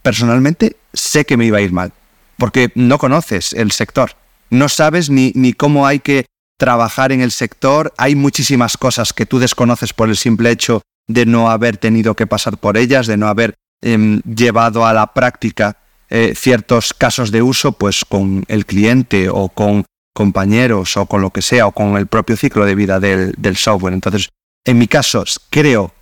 personalmente 0.03 0.77
sé 0.93 1.25
que 1.25 1.37
me 1.37 1.47
iba 1.47 1.59
a 1.59 1.63
ir 1.63 1.73
mal, 1.73 1.93
porque 2.37 2.71
no 2.77 2.99
conoces 2.99 3.53
el 3.53 3.73
sector, 3.73 4.13
no 4.51 4.69
sabes 4.69 5.11
ni, 5.11 5.33
ni 5.35 5.53
cómo 5.53 5.87
hay 5.87 5.99
que 5.99 6.27
trabajar 6.59 7.11
en 7.11 7.21
el 7.21 7.33
sector, 7.33 7.93
hay 7.97 8.15
muchísimas 8.15 8.77
cosas 8.77 9.13
que 9.13 9.27
tú 9.27 9.41
desconoces 9.41 9.93
por 9.93 10.09
el 10.09 10.17
simple 10.17 10.51
hecho 10.51 10.83
de 11.09 11.27
no 11.27 11.51
haber 11.51 11.77
tenido 11.77 12.15
que 12.15 12.29
pasar 12.29 12.57
por 12.59 12.77
ellas, 12.77 13.09
de 13.09 13.17
no 13.17 13.27
haber 13.27 13.55
em, 13.81 14.21
llevado 14.23 14.87
a 14.87 14.93
la 14.93 15.09
práctica 15.13 15.79
eh, 16.09 16.35
ciertos 16.37 16.93
casos 16.93 17.33
de 17.33 17.43
uso, 17.43 17.73
pues 17.73 18.05
con 18.05 18.45
el 18.49 18.67
cliente 18.67 19.29
o 19.29 19.49
con 19.49 19.85
compañeros 20.15 20.97
o 20.97 21.07
con 21.07 21.23
lo 21.23 21.31
que 21.31 21.43
sea 21.43 21.67
o 21.67 21.73
con 21.73 21.97
el 21.97 22.07
propio 22.07 22.37
ciclo 22.37 22.65
de 22.65 22.75
vida 22.75 23.01
del, 23.01 23.57
software. 23.57 23.95
Entonces, 23.95 24.29
en 24.65 24.79
mi 24.79 24.87
caso, 24.87 25.25
creo 25.51 25.93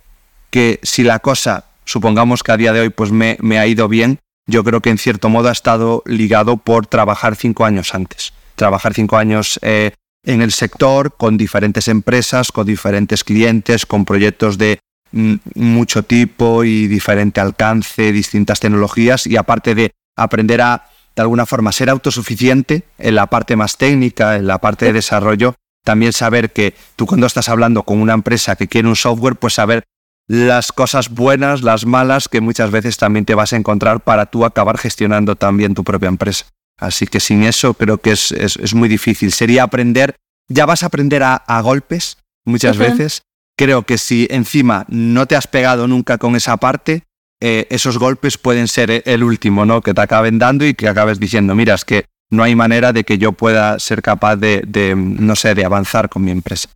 que 0.49 0.79
si 0.83 1.03
la 1.03 1.19
cosa, 1.19 1.65
supongamos 1.85 2.43
que 2.43 2.51
a 2.51 2.57
día 2.57 2.73
de 2.73 2.81
hoy 2.81 2.89
pues 2.89 3.11
me, 3.11 3.37
ha 3.57 3.67
ido 3.67 3.87
bien, 3.87 4.19
yo 4.47 4.63
creo 4.63 4.81
que 4.81 4.89
en 4.89 4.97
cierto 4.97 5.29
modo 5.29 5.49
ha 5.49 5.51
estado 5.51 6.03
ligado 6.05 6.57
por 6.57 6.87
trabajar 6.87 7.35
cinco 7.35 7.65
años 7.65 7.93
antes. 7.93 8.33
Trabajar 8.55 8.93
cinco 8.93 9.17
años 9.17 9.59
eh, 9.61 9.93
en 10.23 10.41
el 10.41 10.51
sector 10.51 11.15
con 11.15 11.37
diferentes 11.37 11.87
empresas, 11.87 12.51
con 12.51 12.65
diferentes 12.65 13.23
clientes, 13.23 13.85
con 13.85 14.05
proyectos 14.05 14.57
de 14.57 14.79
mm, 15.11 15.35
mucho 15.55 16.03
tipo 16.03 16.63
y 16.63 16.87
diferente 16.87 17.39
alcance, 17.39 18.11
distintas 18.11 18.59
tecnologías 18.59 19.25
y 19.27 19.37
aparte 19.37 19.75
de 19.75 19.91
aprender 20.15 20.61
a, 20.61 20.89
de 21.15 21.21
alguna 21.21 21.45
forma, 21.45 21.71
ser 21.71 21.89
autosuficiente 21.89 22.83
en 22.97 23.15
la 23.15 23.27
parte 23.27 23.55
más 23.55 23.77
técnica, 23.77 24.35
en 24.35 24.47
la 24.47 24.59
parte 24.59 24.85
de 24.85 24.93
desarrollo, 24.93 25.55
también 25.83 26.13
saber 26.13 26.51
que 26.51 26.75
tú 26.95 27.05
cuando 27.05 27.27
estás 27.27 27.49
hablando 27.49 27.83
con 27.83 27.99
una 27.99 28.13
empresa 28.13 28.55
que 28.55 28.67
quiere 28.67 28.87
un 28.87 28.95
software, 28.95 29.35
pues 29.35 29.55
saber 29.55 29.83
las 30.31 30.71
cosas 30.71 31.09
buenas, 31.09 31.61
las 31.61 31.85
malas, 31.85 32.29
que 32.29 32.39
muchas 32.39 32.71
veces 32.71 32.95
también 32.95 33.25
te 33.25 33.35
vas 33.35 33.51
a 33.51 33.57
encontrar 33.57 33.99
para 33.99 34.27
tú 34.27 34.45
acabar 34.45 34.77
gestionando 34.77 35.35
también 35.35 35.73
tu 35.73 35.83
propia 35.83 36.07
empresa. 36.07 36.45
Así 36.79 37.05
que 37.05 37.19
sin 37.19 37.43
eso 37.43 37.73
creo 37.73 37.97
que 37.97 38.11
es, 38.13 38.31
es, 38.31 38.73
muy 38.73 38.87
difícil. 38.87 39.33
Sería 39.33 39.63
aprender, 39.63 40.15
ya 40.47 40.65
vas 40.65 40.83
a 40.83 40.85
aprender 40.85 41.21
a, 41.21 41.61
golpes 41.61 42.17
muchas 42.45 42.77
veces. 42.77 43.23
Creo 43.57 43.83
que 43.83 43.97
si 43.97 44.25
encima 44.31 44.85
no 44.87 45.25
te 45.25 45.35
has 45.35 45.47
pegado 45.47 45.85
nunca 45.85 46.17
con 46.17 46.37
esa 46.37 46.55
parte, 46.55 47.03
eh, 47.41 47.67
esos 47.69 47.97
golpes 47.97 48.37
pueden 48.37 48.69
ser 48.69 49.03
el 49.05 49.25
último, 49.25 49.65
¿no? 49.65 49.81
Que 49.81 49.93
te 49.93 49.99
acaben 49.99 50.39
dando 50.39 50.65
y 50.65 50.75
que 50.75 50.87
acabes 50.87 51.19
diciendo, 51.19 51.55
mira, 51.55 51.73
es 51.73 51.83
que 51.83 52.05
no 52.29 52.43
hay 52.43 52.55
manera 52.55 52.93
de 52.93 53.03
que 53.03 53.17
yo 53.17 53.33
pueda 53.33 53.77
ser 53.79 54.01
capaz 54.01 54.37
de, 54.37 54.95
no 54.95 55.35
sé, 55.35 55.55
de 55.55 55.65
avanzar 55.65 56.07
con 56.07 56.23
mi 56.23 56.31
empresa. 56.31 56.69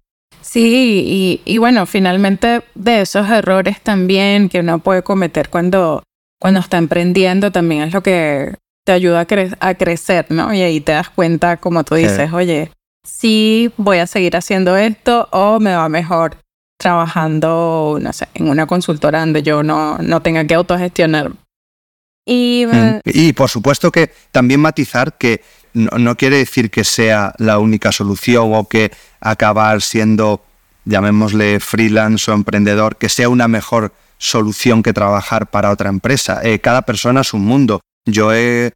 Sí, 0.46 1.42
y, 1.44 1.58
bueno, 1.58 1.88
finalmente 1.88 2.62
de 2.76 3.02
esos 3.02 3.28
errores 3.30 3.82
también 3.82 4.48
que 4.48 4.60
uno 4.60 4.78
puede 4.78 5.02
cometer 5.02 5.50
cuando, 5.50 6.04
cuando 6.40 6.60
está 6.60 6.78
emprendiendo 6.78 7.52
también 7.52 7.82
es 7.82 7.94
lo 7.94 8.04
que 8.04 8.54
te 8.86 8.92
ayuda 8.92 9.26
a, 9.60 9.74
crecer, 9.74 10.28
¿no? 10.30 10.54
Y 10.54 10.62
ahí 10.62 10.82
te 10.82 10.92
das 10.92 11.10
cuenta, 11.10 11.58
como 11.58 11.84
tú 11.84 11.96
dices, 11.96 12.32
oye, 12.32 12.72
sí 13.04 13.72
voy 13.76 13.98
a 13.98 14.08
seguir 14.08 14.38
haciendo 14.38 14.78
esto 14.78 15.28
o 15.32 15.60
me 15.60 15.76
va 15.76 15.90
mejor 15.90 16.38
trabajando, 16.80 17.98
no 18.00 18.14
sé, 18.14 18.28
en 18.36 18.48
una 18.48 18.68
consultora 18.68 19.22
donde 19.22 19.42
yo 19.42 19.64
no, 19.64 19.98
no 19.98 20.22
tenga 20.22 20.46
que 20.46 20.54
autogestionar. 20.54 21.32
Y, 22.24 22.68
mm, 22.72 23.00
y 23.04 23.34
por 23.34 23.50
supuesto 23.50 23.92
que 23.92 24.12
también 24.32 24.60
matizar 24.60 25.18
que 25.18 25.42
no, 25.76 26.16
quiere 26.16 26.38
decir 26.38 26.72
que 26.72 26.84
sea 26.84 27.34
la 27.38 27.60
única 27.60 27.92
solución 27.92 28.52
o 28.54 28.68
que 28.68 28.92
acabar 29.20 29.82
siendo, 29.82 30.44
llamémosle 30.86 31.60
freelance 31.60 32.32
o 32.32 32.34
emprendedor, 32.34 32.98
que 32.98 33.10
sea 33.10 33.30
una 33.30 33.48
mejor 33.48 33.94
solución 34.18 34.82
que 34.82 34.94
trabajar 34.94 35.48
para 35.48 35.72
otra 35.72 35.90
empresa. 35.90 36.40
Eh, 36.44 36.60
cada 36.60 36.84
persona 36.84 37.22
es 37.22 37.34
un 37.34 37.46
mundo. 37.46 37.82
Yo 38.06 38.34
he 38.34 38.72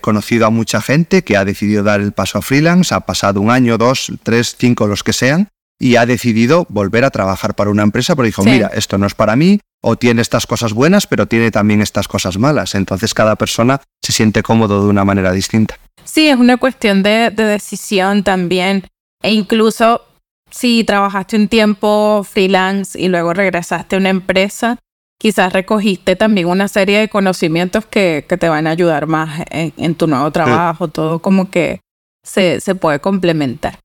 conocido 0.00 0.46
a 0.46 0.50
mucha 0.50 0.80
gente 0.80 1.22
que 1.22 1.36
ha 1.36 1.44
decidido 1.44 1.82
dar 1.82 2.00
el 2.00 2.12
paso 2.12 2.38
a 2.38 2.42
freelance, 2.42 2.94
ha 2.94 3.00
pasado 3.00 3.40
un 3.40 3.50
año, 3.50 3.76
dos, 3.76 4.12
tres, 4.22 4.54
cinco, 4.56 4.86
los 4.86 5.02
que 5.02 5.12
sean, 5.12 5.48
y 5.80 5.96
ha 5.96 6.06
decidido 6.06 6.66
volver 6.68 7.04
a 7.04 7.10
trabajar 7.10 7.54
para 7.54 7.70
una 7.70 7.82
empresa, 7.82 8.14
pero 8.16 8.26
dijo, 8.26 8.44
mira, 8.44 8.68
esto 8.74 8.98
no 8.98 9.06
es 9.06 9.14
para 9.14 9.36
mí, 9.36 9.60
o 9.80 9.96
tiene 9.96 10.22
estas 10.22 10.46
cosas 10.46 10.72
buenas, 10.72 11.06
pero 11.06 11.26
tiene 11.26 11.50
también 11.50 11.80
estas 11.80 12.08
cosas 12.08 12.38
malas. 12.38 12.74
Entonces 12.74 13.14
cada 13.14 13.36
persona 13.36 13.80
se 14.02 14.12
siente 14.12 14.42
cómodo 14.42 14.82
de 14.82 14.88
una 14.88 15.04
manera 15.04 15.32
distinta. 15.32 15.78
Sí, 16.10 16.26
es 16.26 16.38
una 16.38 16.56
cuestión 16.56 17.02
de, 17.02 17.30
decisión 17.30 18.24
también. 18.24 18.84
E 19.22 19.32
incluso 19.32 20.06
si 20.50 20.82
trabajaste 20.82 21.36
un 21.36 21.48
tiempo 21.48 22.24
freelance 22.24 22.98
y 22.98 23.08
luego 23.08 23.34
regresaste 23.34 23.96
a 23.96 23.98
una 23.98 24.08
empresa, 24.08 24.78
quizás 25.20 25.52
recogiste 25.52 26.16
también 26.16 26.46
una 26.46 26.66
serie 26.66 26.98
de 27.00 27.08
conocimientos 27.10 27.84
que, 27.84 28.24
te 28.26 28.48
van 28.48 28.66
a 28.66 28.70
ayudar 28.70 29.06
más 29.06 29.44
en, 29.50 29.94
tu 29.96 30.06
nuevo 30.06 30.30
trabajo, 30.30 30.88
todo 30.88 31.18
como 31.18 31.50
que 31.50 31.80
se, 32.24 32.62
se 32.62 32.74
puede 32.74 33.00
complementar. 33.00 33.78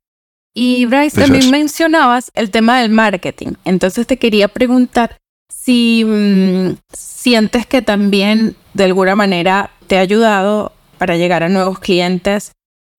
Y 0.56 0.86
Bryce, 0.86 1.20
también 1.20 1.52
mencionabas 1.52 2.32
el 2.36 2.52
tema 2.52 2.80
del 2.80 2.92
marketing. 2.92 3.56
Entonces 3.66 4.08
te 4.08 4.18
quería 4.18 4.48
preguntar 4.48 5.18
si 5.52 6.06
mm, 6.06 6.78
sientes 6.94 7.66
que 7.66 7.82
también 7.82 8.56
de 8.74 8.86
alguna 8.86 9.16
manera 9.16 9.72
te 9.88 9.98
ha 9.98 10.02
ayudado 10.02 10.72
para 10.98 11.18
llegar 11.18 11.44
a 11.44 11.50
nuevos 11.50 11.80
clientes 11.80 12.52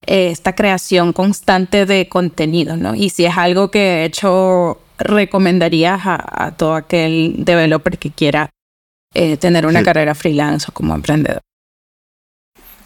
eh, 0.06 0.30
esta 0.30 0.54
creación 0.54 1.12
constante 1.12 1.86
de 1.86 2.08
contenido, 2.08 2.76
¿no? 2.76 2.94
Y 2.94 3.10
si 3.10 3.24
es 3.24 3.36
algo 3.36 3.70
que 3.70 3.78
de 3.78 4.04
hecho 4.04 4.80
recomendarías 4.98 6.00
a, 6.04 6.54
todo 6.56 6.74
aquel 6.74 7.36
developer 7.38 7.98
que 7.98 8.10
quiera 8.10 8.50
eh, 9.12 9.36
tener 9.36 9.66
una 9.66 9.82
carrera 9.82 10.14
freelance 10.14 10.66
o 10.68 10.72
como 10.72 10.94
emprendedor. 10.94 11.40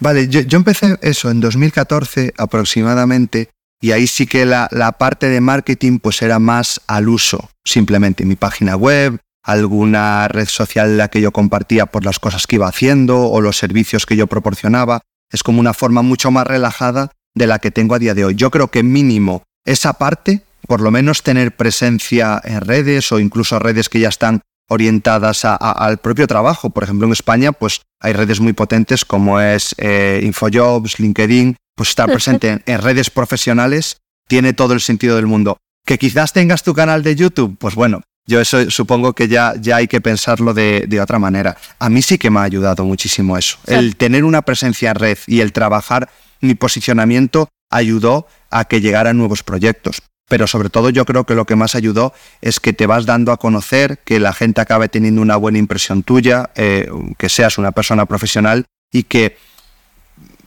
Vale, 0.01 0.29
yo, 0.29 0.41
yo, 0.41 0.59
empecé 0.59 0.97
eso 1.03 1.31
en 1.31 1.41
2014 1.41 2.33
aproximadamente 2.39 3.51
y 3.81 3.93
ahí 3.93 4.07
sí 4.07 4.27
que 4.27 4.45
la, 4.45 4.69
parte 4.99 5.29
de 5.29 5.41
marketing 5.41 5.99
pues 5.99 6.23
era 6.23 6.39
más 6.39 6.81
al 6.87 7.09
uso, 7.09 7.51
simplemente 7.65 8.25
mi 8.25 8.37
página 8.37 8.77
web, 8.77 9.19
alguna 9.49 10.29
red 10.29 10.47
social 10.47 10.91
en 10.91 10.99
la 10.99 11.09
que 11.09 11.23
yo 11.23 11.33
compartía 11.33 11.87
por 11.87 12.05
las 12.05 12.19
cosas 12.19 12.47
que 12.47 12.57
iba 12.57 12.69
haciendo 12.69 13.31
o 13.31 13.41
los 13.41 13.57
servicios 13.57 14.05
que 14.05 14.15
yo 14.15 14.27
proporcionaba. 14.27 15.01
Es 15.33 15.43
como 15.43 15.61
una 15.61 15.73
forma 15.73 16.03
mucho 16.03 16.31
más 16.31 16.47
relajada 16.47 17.13
de 17.35 17.47
la 17.47 17.59
que 17.59 17.71
tengo 17.71 17.95
a 17.95 17.99
día 17.99 18.15
de 18.15 18.27
hoy. 18.27 18.35
Yo 18.35 18.51
creo 18.51 18.69
que 18.69 18.83
mínimo 18.83 19.43
esa 19.65 19.95
parte, 19.95 20.43
por 20.67 20.83
lo 20.83 20.91
menos 20.91 21.23
tener 21.23 21.57
presencia 21.57 22.41
en 22.45 22.61
redes 22.61 23.11
o 23.11 23.21
incluso 23.21 23.59
redes 23.59 23.89
que 23.89 24.01
ya 24.01 24.11
están 24.11 24.43
orientadas 24.69 25.47
al 25.47 25.97
propio 25.99 26.27
trabajo. 26.27 26.69
Por 26.69 26.85
ejemplo, 26.85 27.07
en 27.07 27.13
España, 27.15 27.53
pues 27.53 27.81
hay 28.01 28.13
redes 28.13 28.41
muy 28.41 28.53
potentes 28.53 29.07
como 29.07 29.41
es 29.41 29.75
eh, 29.79 30.21
Infojobs, 30.25 31.01
LinkedIn, 31.01 31.57
pues 31.75 31.89
estar 31.89 32.11
presente 32.11 32.63
en, 32.67 32.83
redes 32.83 33.09
profesionales 33.09 33.97
tiene 34.29 34.53
todo 34.53 34.75
el 34.75 34.81
sentido 34.81 35.17
del 35.17 35.27
mundo. 35.27 35.57
Que 35.87 35.97
quizás 35.97 36.35
tengas 36.35 36.63
tu 36.63 36.75
canal 36.75 37.03
de 37.03 37.17
YouTube, 37.17 37.57
pues 37.59 37.75
bueno, 37.75 38.03
yo 38.29 38.43
eso 38.43 38.71
supongo 38.71 39.15
que 39.15 39.27
ya, 39.27 39.55
ya 39.59 39.77
hay 39.77 39.89
que 39.89 40.03
pensarlo 40.03 40.53
de, 40.53 41.01
otra 41.03 41.19
manera. 41.19 41.57
A 41.79 41.89
mí 41.89 42.03
sí 42.03 42.19
que 42.19 42.29
me 42.31 42.41
ha 42.41 42.43
ayudado 42.43 42.85
muchísimo 42.85 43.39
eso. 43.39 43.57
El 43.67 43.97
tener 43.97 44.23
una 44.23 44.43
presencia 44.43 44.91
en 44.91 44.97
red 44.97 45.19
y 45.27 45.41
el 45.41 45.53
trabajar 45.53 46.11
mi 46.43 46.55
posicionamiento 46.55 47.49
ayudó 47.71 48.27
a 48.51 48.67
que 48.67 48.83
llegaran 48.83 49.17
nuevos 49.17 49.43
proyectos. 49.43 50.03
Pero 50.29 50.47
sobre 50.47 50.69
todo 50.69 50.91
yo 50.91 51.07
creo 51.07 51.25
que 51.25 51.35
lo 51.35 51.47
que 51.47 51.57
más 51.57 51.75
ayudó 51.75 52.13
es 52.43 52.61
que 52.61 52.75
te 52.75 52.87
vas 52.87 53.07
dando 53.07 53.33
a 53.33 53.39
conocer, 53.39 54.01
que 54.05 54.21
la 54.21 54.35
gente 54.35 54.61
acabe 54.61 54.91
teniendo 54.91 55.23
una 55.23 55.37
buena 55.37 55.57
impresión 55.57 56.03
tuya, 56.03 56.51
eh, 56.55 56.91
que 57.17 57.31
seas 57.31 57.57
una 57.57 57.73
persona 57.73 58.05
profesional 58.05 58.67
y 58.93 59.05
que 59.05 59.39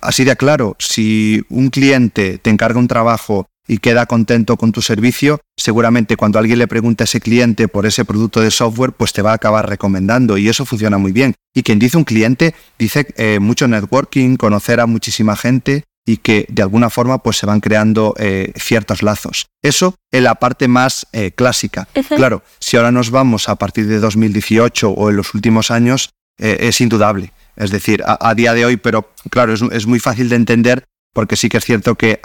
Así 0.01 0.23
de 0.23 0.35
claro, 0.35 0.75
si 0.79 1.43
un 1.50 1.69
cliente 1.69 2.39
te 2.39 2.50
encarga 2.50 2.79
un 2.79 2.88
trabajo 2.88 3.45
y 3.72 3.78
queda 3.78 4.06
contento 4.06 4.58
con 4.58 4.74
tu 4.74 4.82
servicio, 4.82 5.40
seguramente 5.56 6.18
cuando 6.18 6.38
alguien 6.38 6.60
le 6.60 6.68
pregunta 6.68 7.04
a 7.04 7.06
ese 7.06 7.22
cliente 7.22 7.70
por 7.70 7.86
ese 7.86 8.04
producto 8.04 8.42
de 8.42 8.51
software, 8.51 8.92
pues 8.92 9.13
te 9.13 9.22
va 9.22 9.32
a 9.32 9.36
acabar 9.36 9.70
recomendando 9.70 10.38
y 10.38 10.50
eso 10.50 10.66
funciona 10.66 10.98
muy 10.98 11.13
bien. 11.13 11.36
Y 11.56 11.63
quien 11.63 11.80
dice 11.80 11.96
un 11.96 12.04
cliente, 12.04 12.54
dice 12.78 13.08
eh, 13.16 13.40
mucho 13.40 13.70
networking, 13.70 14.36
conocer 14.36 14.82
a 14.82 14.88
muchísima 14.88 15.38
gente 15.38 15.86
y 16.06 16.18
que 16.18 16.46
de 16.50 16.63
alguna 16.63 16.90
forma 16.90 17.24
pues 17.24 17.38
se 17.38 17.46
van 17.46 17.62
creando 17.62 18.13
eh, 18.18 18.51
ciertos 18.58 19.04
lazos. 19.04 19.48
Eso 19.62 19.96
es 20.12 20.22
la 20.22 20.36
parte 20.36 20.68
más 20.68 21.08
eh, 21.13 21.32
clásica. 21.32 21.88
Claro, 22.10 22.44
si 22.60 22.75
ahora 22.75 22.92
nos 22.92 23.10
vamos 23.10 23.48
a 23.48 23.56
partir 23.56 23.88
de 23.88 24.01
2018 24.01 24.90
o 24.90 25.10
en 25.10 25.16
los 25.16 25.34
últimos 25.34 25.72
años, 25.72 26.10
es 26.38 26.82
indudable. 26.82 27.32
Es 27.56 27.72
decir, 27.72 28.04
a, 28.06 28.34
día 28.36 28.54
de 28.54 28.66
hoy, 28.66 28.75
pero 28.75 29.13
claro, 29.30 29.54
es, 29.54 29.86
muy 29.86 30.00
fácil 30.00 30.28
de 30.28 30.36
entender 30.36 30.84
porque 31.13 31.36
sí 31.38 31.48
que 31.48 31.58
es 31.58 31.63
cierto 31.63 31.96
que 31.96 32.20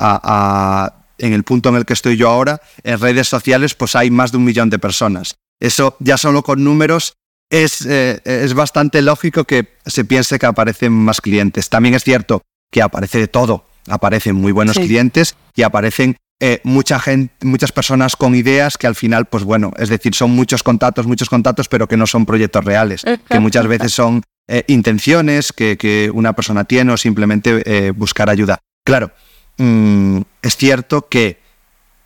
en 1.18 1.32
el 1.32 1.44
punto 1.44 1.68
en 1.68 1.76
el 1.76 1.85
que 1.85 1.92
estoy 1.92 2.16
yo 2.16 2.28
ahora, 2.28 2.61
en 2.82 3.00
redes 3.00 3.28
sociales, 3.28 3.75
pues 3.75 3.96
hay 3.96 4.11
más 4.11 4.32
de 4.32 4.38
un 4.38 4.44
millón 4.44 4.70
de 4.70 4.78
personas. 4.78 5.37
Eso 5.61 5.96
ya 6.00 6.16
solo 6.16 6.42
con 6.42 6.62
números 6.62 7.14
es, 7.50 7.87
eh, 7.87 8.20
es 8.25 8.54
bastante 8.54 9.02
lógico 9.02 9.44
que 9.44 9.68
se 9.87 10.04
piense 10.04 10.38
que 10.38 10.46
aparecen 10.46 10.92
más 10.92 11.20
clientes. 11.20 11.68
También 11.68 11.94
es 11.94 12.04
cierto 12.04 12.42
que 12.70 12.82
aparece 12.82 13.18
de 13.18 13.28
todo. 13.28 13.66
Aparecen 13.88 14.35
muy 14.35 14.52
buenos 14.52 14.76
clientes 14.76 15.37
y 15.54 15.62
aparecen 15.62 16.16
eh, 16.38 16.61
mucha 16.64 17.00
gente, 17.00 17.35
muchas 17.46 17.73
personas 17.73 18.14
con 18.14 18.35
ideas 18.35 18.76
que 18.76 18.87
al 18.87 18.94
final, 18.94 19.25
pues 19.25 19.44
bueno, 19.44 19.73
es 19.78 19.88
decir, 19.88 20.14
son 20.14 20.32
muchos 20.32 20.62
contactos, 20.62 21.06
muchos 21.06 21.30
contactos, 21.30 21.68
pero 21.68 21.88
que 21.88 21.96
no 21.96 22.06
son 22.06 22.26
proyectos 22.26 22.62
reales, 22.62 23.02
que 23.28 23.40
muchas 23.40 23.66
veces 23.66 23.92
son 23.92 24.23
eh, 24.46 24.62
intenciones 24.66 25.52
que, 25.52 26.11
una 26.12 26.35
persona 26.35 26.64
tiene 26.64 26.92
o 26.92 26.96
simplemente 26.99 27.62
eh, 27.64 27.90
buscar 27.90 28.28
ayuda. 28.28 28.58
Claro, 28.85 29.12
mm, 29.56 30.20
es 30.47 30.57
cierto 30.57 31.09
que 31.09 31.38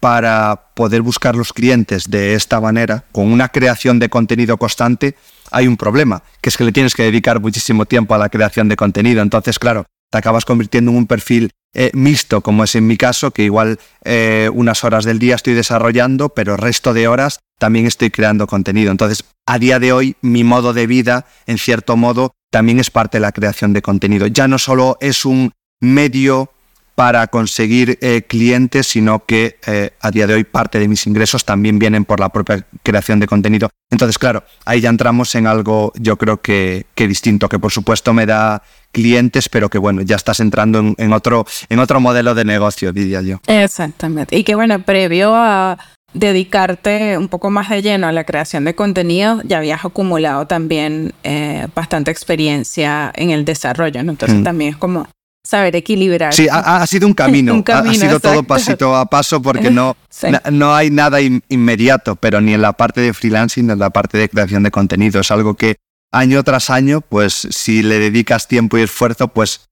para 0.01 0.71
poder 0.75 1.03
buscar 1.03 1.37
los 1.37 1.53
clientes 1.53 2.11
de 2.11 2.35
esta 2.35 2.61
manera, 2.61 3.05
con 3.13 3.31
una 3.31 3.51
creación 3.51 3.99
de 3.99 4.09
contenido 4.09 4.57
constante, 4.57 5.15
hay 5.51 5.67
un 5.67 5.77
problema, 5.77 6.23
que 6.41 6.49
es 6.49 6.57
que 6.57 6.65
le 6.65 6.73
tienes 6.73 6.95
que 6.95 7.03
dedicar 7.03 7.39
muchísimo 7.41 7.85
tiempo 7.85 8.15
a 8.15 8.19
la 8.19 8.31
creación 8.31 8.69
de 8.69 8.77
contenido. 8.77 9.21
Entonces, 9.21 9.59
claro, 9.59 9.85
te 10.11 10.19
acabas 10.19 10.47
convirtiendo 10.47 10.91
en 10.91 10.97
un 10.97 11.07
perfil 11.07 11.51
eh, 11.75 11.91
mixto, 11.93 12.41
como 12.41 12.65
es 12.65 12.75
en 12.75 12.87
mi 12.87 12.97
caso, 12.97 13.31
que 13.31 13.45
igual 13.45 13.79
eh, 14.05 14.49
unas 14.53 14.85
horas 14.85 15.05
del 15.05 15.19
día 15.19 15.35
estoy 15.35 15.55
desarrollando, 15.55 16.31
pero 16.31 16.57
resto 16.57 16.95
de 16.95 17.07
horas 17.07 17.39
también 17.59 17.87
estoy 17.87 18.11
creando 18.11 18.47
contenido. 18.47 18.91
Entonces, 18.91 19.25
a 19.47 19.59
día 19.59 19.79
de 19.79 19.93
hoy, 19.93 20.17
mi 20.23 20.45
modo 20.45 20.73
de 20.73 20.87
vida, 20.87 21.27
en 21.47 21.59
cierto 21.59 21.97
modo, 21.97 22.33
también 22.51 22.81
es 22.81 22.91
parte 22.91 23.19
de 23.19 23.23
la 23.23 23.33
creación 23.33 23.75
de 23.75 23.83
contenido. 23.83 24.27
Ya 24.27 24.49
no 24.49 24.59
solo 24.59 24.97
es 25.01 25.27
un 25.27 25.53
medio 25.81 26.51
para 27.01 27.29
conseguir 27.29 27.99
eh, 28.03 28.25
clientes, 28.29 28.87
sino 28.87 29.25
que 29.25 29.59
eh, 29.67 29.93
a 30.03 30.11
día 30.11 30.27
de 30.27 30.35
hoy 30.35 30.45
parte 30.45 30.79
de 30.79 30.87
mis 30.87 31.07
ingresos 31.07 31.47
también 31.47 31.79
vienen 31.79 32.05
por 32.05 32.21
la 32.21 32.29
propia 32.29 32.67
creación 32.83 33.21
de 33.21 33.27
contenido. 33.27 33.71
Entonces, 33.91 34.19
claro, 34.19 34.45
ahí 34.67 34.83
ya 34.83 34.91
entramos 34.91 35.35
en 35.35 35.47
algo 35.47 35.95
yo 35.99 36.19
creo 36.19 36.43
que, 36.43 36.85
distinto, 36.95 37.49
que 37.49 37.59
por 37.59 37.73
supuesto 37.73 38.13
me 38.13 38.27
da 38.27 38.63
clientes, 38.93 39.49
pero 39.49 39.71
que 39.71 39.79
bueno, 39.79 40.03
ya 40.03 40.17
estás 40.17 40.41
entrando 40.41 40.95
en, 40.99 41.13
otro, 41.15 41.47
en 41.71 41.79
otro 41.79 42.01
modelo 42.01 42.35
de 42.35 42.45
negocio, 42.45 42.93
diría 42.93 43.23
yo. 43.23 43.41
Exactamente. 43.47 44.37
Y 44.37 44.45
que 44.45 44.55
bueno, 44.55 44.83
previo 44.83 45.35
a 45.35 45.79
dedicarte 46.13 47.17
un 47.17 47.29
poco 47.29 47.49
más 47.49 47.71
de 47.71 47.81
lleno 47.81 48.09
a 48.09 48.13
la 48.13 48.25
creación 48.25 48.67
de 48.67 48.75
contenido, 48.75 49.41
ya 49.45 49.57
habías 49.57 49.87
acumulado 49.87 50.47
también 50.47 51.15
eh, 51.23 51.67
bastante 51.75 52.11
experiencia 52.11 53.11
en 53.15 53.31
el 53.31 53.47
desarrollo, 53.47 54.03
¿no? 54.03 54.11
Entonces 54.11 54.41
mm. 54.41 54.45
también 54.45 54.71
es 54.73 54.77
como 54.77 55.09
saber 55.51 55.75
equilibrar. 55.75 56.33
Sí, 56.33 56.47
ha, 56.51 56.87
sido 56.87 57.07
un 57.07 57.15
camino, 57.25 57.63
ha, 57.67 57.95
sido 57.95 58.21
todo 58.21 58.43
pasito 58.45 58.95
a 58.95 59.07
paso 59.07 59.43
porque 59.43 59.71
no, 59.71 59.97
no 60.53 60.75
hay 60.75 60.91
nada 60.91 61.19
inmediato, 61.21 62.17
pero 62.17 62.41
ni 62.41 62.55
en 62.55 62.63
la 62.63 62.73
parte 62.73 63.01
de 63.01 63.13
freelancing 63.13 63.67
ni 63.67 63.73
en 63.73 63.79
la 63.79 63.91
parte 63.91 64.17
de 64.17 64.29
creación 64.29 64.63
de 64.63 64.71
contenido. 64.71 65.21
Es 65.21 65.31
algo 65.31 65.55
que 65.55 65.77
año 66.13 66.43
tras 66.45 66.71
año, 66.71 67.01
pues 67.01 67.49
si 67.51 67.83
le 67.83 67.99
dedicas 67.99 68.47
tiempo 68.49 68.79
y 68.79 68.83
esfuerzo, 68.83 69.29
pues 69.29 69.69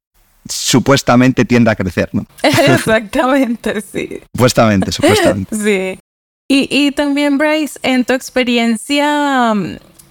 supuestamente 0.48 1.44
tiende 1.44 1.70
a 1.70 1.76
crecer, 1.76 2.10
¿no? 2.12 2.26
Exactamente, 2.42 3.80
sí. 3.80 4.20
Supuestamente, 4.34 4.92
supuestamente. 4.92 5.56
Sí. 5.56 6.00
Y, 6.50 6.68
y 6.70 6.92
también, 6.92 7.36
Bryce, 7.36 7.78
en 7.82 8.04
tu 8.04 8.14
experiencia 8.14 9.52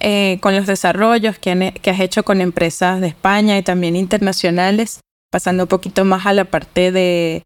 eh, 0.00 0.38
con 0.40 0.54
los 0.54 0.66
desarrollos 0.66 1.38
que, 1.38 1.74
que 1.82 1.90
has 1.90 2.00
hecho 2.00 2.22
con 2.22 2.40
empresas 2.40 3.00
de 3.00 3.08
España 3.08 3.58
y 3.58 3.62
también 3.62 3.96
internacionales, 3.96 5.00
pasando 5.30 5.64
un 5.64 5.68
poquito 5.68 6.04
más 6.04 6.26
a 6.26 6.32
la 6.32 6.44
parte 6.44 6.92
de, 6.92 7.44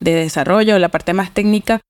desarrollo, 0.00 0.78
la 0.78 0.90
parte 0.90 1.14
más 1.14 1.32
técnica, 1.32 1.80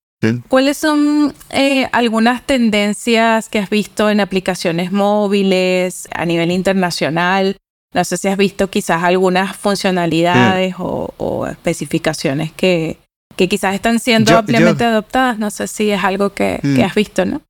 ¿cuáles 0.49 0.77
son 0.77 1.35
eh, 1.51 1.89
algunas 1.93 2.43
tendencias 2.47 3.49
que 3.49 3.59
has 3.59 3.69
visto 3.69 4.09
en 4.09 4.21
aplicaciones 4.21 4.93
móviles 4.93 6.09
a 6.15 6.25
nivel 6.25 6.51
internacional? 6.51 7.57
No 7.93 8.05
sé 8.05 8.17
si 8.17 8.29
has 8.29 8.37
visto 8.37 8.71
quizás 8.71 9.03
algunas 9.03 9.57
funcionalidades 9.57 10.75
o, 10.79 11.47
especificaciones 11.51 12.53
que, 12.53 12.99
que 13.37 13.49
quizás 13.49 13.75
están 13.75 13.99
siendo 13.99 14.37
ampliamente 14.37 14.85
adoptadas. 14.85 15.39
No 15.39 15.51
sé 15.51 15.69
si 15.69 15.91
es 15.91 16.03
algo 16.03 16.33
que, 16.33 16.61
que 16.63 16.83
has 16.83 16.95
visto, 16.95 17.25
¿no? 17.25 17.43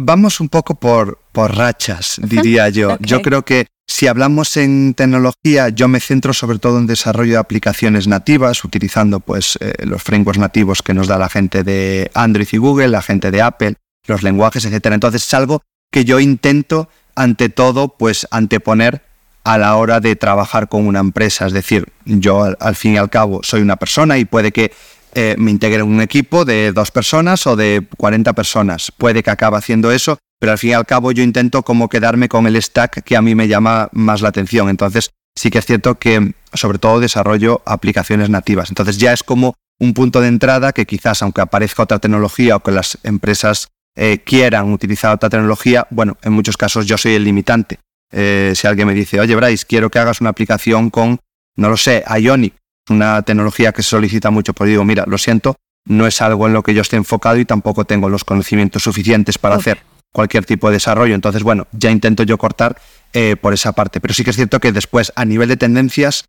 vamos 0.00 0.40
un 0.40 0.48
poco 0.48 0.74
por, 0.74 1.18
por 1.32 1.56
rachas, 1.56 2.20
diría 2.22 2.68
yo. 2.68 2.96
Yo 3.00 3.22
creo 3.22 3.42
que 3.44 3.66
si 3.90 4.06
hablamos 4.06 4.56
en 4.56 4.94
tecnología, 4.94 5.68
yo 5.68 5.88
me 5.88 5.98
centro 5.98 6.32
sobre 6.32 6.60
todo 6.60 6.78
en 6.78 6.86
desarrollo 6.86 7.32
de 7.32 7.38
aplicaciones 7.38 8.06
nativas, 8.06 8.62
utilizando 8.62 9.18
pues 9.18 9.58
eh, 9.60 9.74
los 9.84 10.00
frameworks 10.00 10.38
nativos 10.38 10.80
que 10.80 10.94
nos 10.94 11.08
da 11.08 11.18
la 11.18 11.28
gente 11.28 11.64
de 11.64 12.08
Android 12.14 12.46
y 12.52 12.56
Google, 12.56 12.86
la 12.86 13.02
gente 13.02 13.32
de 13.32 13.42
Apple, 13.42 13.74
los 14.06 14.22
lenguajes, 14.22 14.64
etcétera. 14.64 14.94
Entonces 14.94 15.26
es 15.26 15.34
algo 15.34 15.62
que 15.90 16.04
yo 16.04 16.20
intento 16.20 16.88
ante 17.16 17.48
todo 17.48 17.88
pues 17.88 18.28
anteponer 18.30 19.02
a 19.42 19.58
la 19.58 19.74
hora 19.74 19.98
de 19.98 20.14
trabajar 20.14 20.68
con 20.68 20.86
una 20.86 21.00
empresa. 21.00 21.48
Es 21.48 21.52
decir, 21.52 21.88
yo 22.04 22.44
al, 22.44 22.76
fin 22.76 22.94
y 22.94 22.96
al 22.96 23.10
cabo 23.10 23.40
soy 23.42 23.60
una 23.60 23.74
persona 23.74 24.18
y 24.18 24.24
puede 24.24 24.52
que 24.52 24.70
eh, 25.14 25.34
me 25.38 25.50
integre 25.50 25.80
en 25.80 25.88
un 25.88 26.00
equipo 26.00 26.44
de 26.44 26.72
dos 26.72 26.90
personas 26.90 27.46
o 27.46 27.56
de 27.56 27.86
40 27.96 28.32
personas. 28.32 28.92
Puede 28.96 29.22
que 29.22 29.30
acabe 29.30 29.56
haciendo 29.56 29.90
eso, 29.92 30.18
pero 30.38 30.52
al 30.52 30.58
fin 30.58 30.70
y 30.70 30.72
al 30.74 30.86
cabo 30.86 31.12
yo 31.12 31.22
intento 31.22 31.62
como 31.62 31.88
quedarme 31.88 32.28
con 32.28 32.46
el 32.46 32.60
stack 32.60 33.02
que 33.02 33.16
a 33.16 33.22
mí 33.22 33.34
me 33.34 33.48
llama 33.48 33.88
más 33.92 34.20
la 34.20 34.28
atención. 34.28 34.68
Entonces 34.68 35.10
sí 35.36 35.50
que 35.50 35.58
es 35.58 35.66
cierto 35.66 35.98
que 35.98 36.34
sobre 36.52 36.78
todo 36.78 37.00
desarrollo 37.00 37.62
aplicaciones 37.66 38.30
nativas. 38.30 38.70
Entonces 38.70 38.98
ya 38.98 39.12
es 39.12 39.22
como 39.22 39.54
un 39.78 39.94
punto 39.94 40.20
de 40.20 40.28
entrada 40.28 40.72
que 40.72 40.86
quizás 40.86 41.22
aunque 41.22 41.40
aparezca 41.40 41.82
otra 41.82 41.98
tecnología 41.98 42.56
o 42.56 42.60
que 42.60 42.70
las 42.70 42.98
empresas 43.02 43.68
eh, 43.96 44.18
quieran 44.24 44.72
utilizar 44.72 45.14
otra 45.14 45.28
tecnología, 45.28 45.86
bueno, 45.90 46.16
en 46.22 46.32
muchos 46.32 46.56
casos 46.56 46.86
yo 46.86 46.96
soy 46.96 47.14
el 47.14 47.24
limitante. 47.24 47.78
Eh, 48.12 48.52
si 48.54 48.66
alguien 48.66 48.86
me 48.86 48.94
dice, 48.94 49.20
oye 49.20 49.34
Bryce, 49.34 49.64
quiero 49.66 49.90
que 49.90 49.98
hagas 49.98 50.20
una 50.20 50.30
aplicación 50.30 50.90
con, 50.90 51.18
no 51.56 51.68
lo 51.68 51.76
sé, 51.76 52.04
Ionic, 52.18 52.54
una 52.90 53.22
tecnología 53.22 53.72
que 53.72 53.82
se 53.82 53.90
solicita 53.90 54.30
mucho, 54.30 54.52
pues 54.52 54.68
digo, 54.68 54.84
mira, 54.84 55.04
lo 55.06 55.18
siento, 55.18 55.56
no 55.86 56.06
es 56.06 56.20
algo 56.20 56.46
en 56.46 56.52
lo 56.52 56.62
que 56.62 56.74
yo 56.74 56.82
esté 56.82 56.96
enfocado 56.96 57.38
y 57.38 57.44
tampoco 57.44 57.84
tengo 57.84 58.08
los 58.08 58.24
conocimientos 58.24 58.82
suficientes 58.82 59.38
para 59.38 59.56
hacer 59.56 59.82
cualquier 60.12 60.44
tipo 60.44 60.68
de 60.68 60.74
desarrollo. 60.74 61.14
Entonces, 61.14 61.42
bueno, 61.42 61.66
ya 61.72 61.90
intento 61.90 62.22
yo 62.22 62.36
cortar 62.38 62.80
eh, 63.12 63.36
por 63.40 63.54
esa 63.54 63.72
parte. 63.72 64.00
Pero 64.00 64.14
sí 64.14 64.24
que 64.24 64.30
es 64.30 64.36
cierto 64.36 64.60
que 64.60 64.72
después, 64.72 65.12
a 65.16 65.24
nivel 65.24 65.48
de 65.48 65.56
tendencias, 65.56 66.26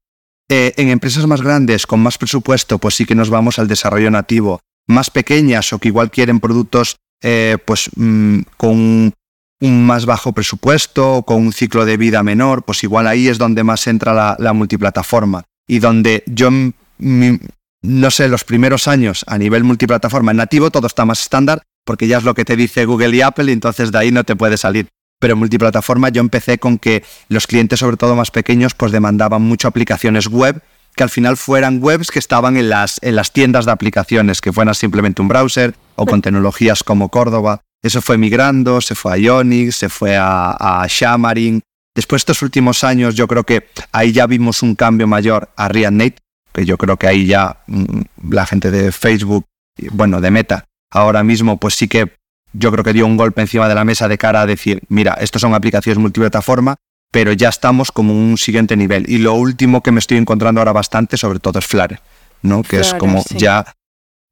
eh, 0.49 0.73
en 0.77 0.89
empresas 0.89 1.25
más 1.27 1.41
grandes, 1.41 1.85
con 1.85 1.99
más 2.01 2.17
presupuesto, 2.17 2.77
pues 2.77 2.95
sí 2.95 3.05
que 3.05 3.15
nos 3.15 3.29
vamos 3.29 3.59
al 3.59 3.67
desarrollo 3.67 4.11
nativo. 4.11 4.59
Más 4.87 5.09
pequeñas 5.09 5.73
o 5.73 5.79
que 5.79 5.89
igual 5.89 6.11
quieren 6.11 6.39
productos 6.39 6.97
eh, 7.23 7.57
pues 7.65 7.89
mm, 7.95 8.41
con 8.57 9.13
un 9.61 9.85
más 9.85 10.05
bajo 10.05 10.33
presupuesto, 10.33 11.23
con 11.23 11.37
un 11.37 11.53
ciclo 11.53 11.85
de 11.85 11.97
vida 11.97 12.23
menor, 12.23 12.63
pues 12.63 12.83
igual 12.83 13.07
ahí 13.07 13.27
es 13.27 13.37
donde 13.37 13.63
más 13.63 13.85
entra 13.87 14.35
la, 14.37 14.53
multiplataforma. 14.53 15.43
Y 15.71 15.79
donde 15.79 16.25
yo, 16.25 16.49
no 16.99 18.11
sé, 18.11 18.27
los 18.27 18.43
primeros 18.43 18.89
años 18.89 19.23
a 19.25 19.37
nivel 19.37 19.63
multiplataforma 19.63 20.31
en 20.31 20.37
nativo 20.37 20.69
todo 20.69 20.85
está 20.85 21.05
más 21.05 21.21
estándar, 21.21 21.61
porque 21.85 22.07
ya 22.07 22.17
es 22.17 22.25
lo 22.25 22.33
que 22.33 22.43
te 22.43 22.57
dice 22.57 22.83
Google 22.83 23.15
y 23.15 23.21
Apple 23.21 23.45
y 23.49 23.53
entonces 23.53 23.89
de 23.89 23.97
ahí 23.97 24.11
no 24.11 24.25
te 24.25 24.35
puede 24.35 24.57
salir. 24.57 24.89
Pero 25.17 25.37
multiplataforma 25.37 26.09
yo 26.09 26.19
empecé 26.19 26.57
con 26.57 26.77
que 26.77 27.05
los 27.29 27.47
clientes, 27.47 27.79
sobre 27.79 27.95
todo 27.95 28.17
más 28.17 28.31
pequeños, 28.31 28.73
pues 28.75 28.91
demandaban 28.91 29.43
mucho 29.43 29.69
aplicaciones 29.69 30.27
web 30.27 30.61
que 30.93 31.03
al 31.03 31.09
final 31.09 31.37
fueran 31.37 31.81
webs 31.81 32.11
que 32.11 32.19
estaban 32.19 32.57
en 32.57 32.67
las, 32.67 32.99
en 33.01 33.15
las 33.15 33.31
tiendas 33.31 33.63
de 33.63 33.71
aplicaciones, 33.71 34.41
que 34.41 34.51
fueran 34.51 34.75
simplemente 34.75 35.21
un 35.21 35.29
browser 35.29 35.73
o 35.95 36.05
con 36.05 36.21
tecnologías 36.21 36.83
como 36.83 37.07
Córdoba. 37.07 37.61
Eso 37.81 38.01
fue 38.01 38.17
migrando, 38.17 38.81
se 38.81 38.93
fue 38.93 39.13
a 39.13 39.17
Ionic, 39.17 39.71
se 39.71 39.87
fue 39.87 40.17
a, 40.17 40.51
a 40.51 40.85
Xamarin. 40.89 41.61
Después 41.95 42.21
de 42.21 42.23
estos 42.23 42.41
últimos 42.41 42.83
años 42.83 43.15
yo 43.15 43.27
creo 43.27 43.43
que 43.43 43.67
ahí 43.91 44.11
ya 44.11 44.27
vimos 44.27 44.63
un 44.63 44.75
cambio 44.75 45.07
mayor 45.07 45.49
a 45.55 45.67
React 45.67 45.93
Native, 45.93 46.17
que 46.53 46.65
yo 46.65 46.77
creo 46.77 46.97
que 46.97 47.07
ahí 47.07 47.25
ya 47.25 47.63
mm, 47.67 48.01
la 48.29 48.45
gente 48.45 48.71
de 48.71 48.91
Facebook, 48.91 49.45
bueno, 49.91 50.21
de 50.21 50.31
Meta, 50.31 50.65
ahora 50.91 51.23
mismo, 51.23 51.57
pues 51.57 51.75
sí 51.75 51.87
que 51.87 52.13
yo 52.53 52.71
creo 52.71 52.83
que 52.83 52.93
dio 52.93 53.05
un 53.05 53.17
golpe 53.17 53.41
encima 53.41 53.67
de 53.67 53.75
la 53.75 53.85
mesa 53.85 54.07
de 54.07 54.17
cara 54.17 54.41
a 54.41 54.45
decir, 54.45 54.81
mira, 54.89 55.13
estos 55.13 55.41
son 55.41 55.53
aplicaciones 55.53 55.97
multiplataforma, 55.97 56.75
pero 57.11 57.33
ya 57.33 57.49
estamos 57.49 57.91
como 57.91 58.13
un 58.13 58.37
siguiente 58.37 58.75
nivel. 58.75 59.09
Y 59.09 59.17
lo 59.17 59.33
último 59.33 59.81
que 59.81 59.91
me 59.91 59.99
estoy 59.99 60.17
encontrando 60.17 60.61
ahora 60.61 60.73
bastante, 60.73 61.17
sobre 61.17 61.39
todo, 61.39 61.59
es 61.59 61.65
Flutter, 61.65 62.01
¿no? 62.41 62.63
Que 62.63 62.79
es 62.79 62.93
como 62.93 63.23
ya, 63.35 63.73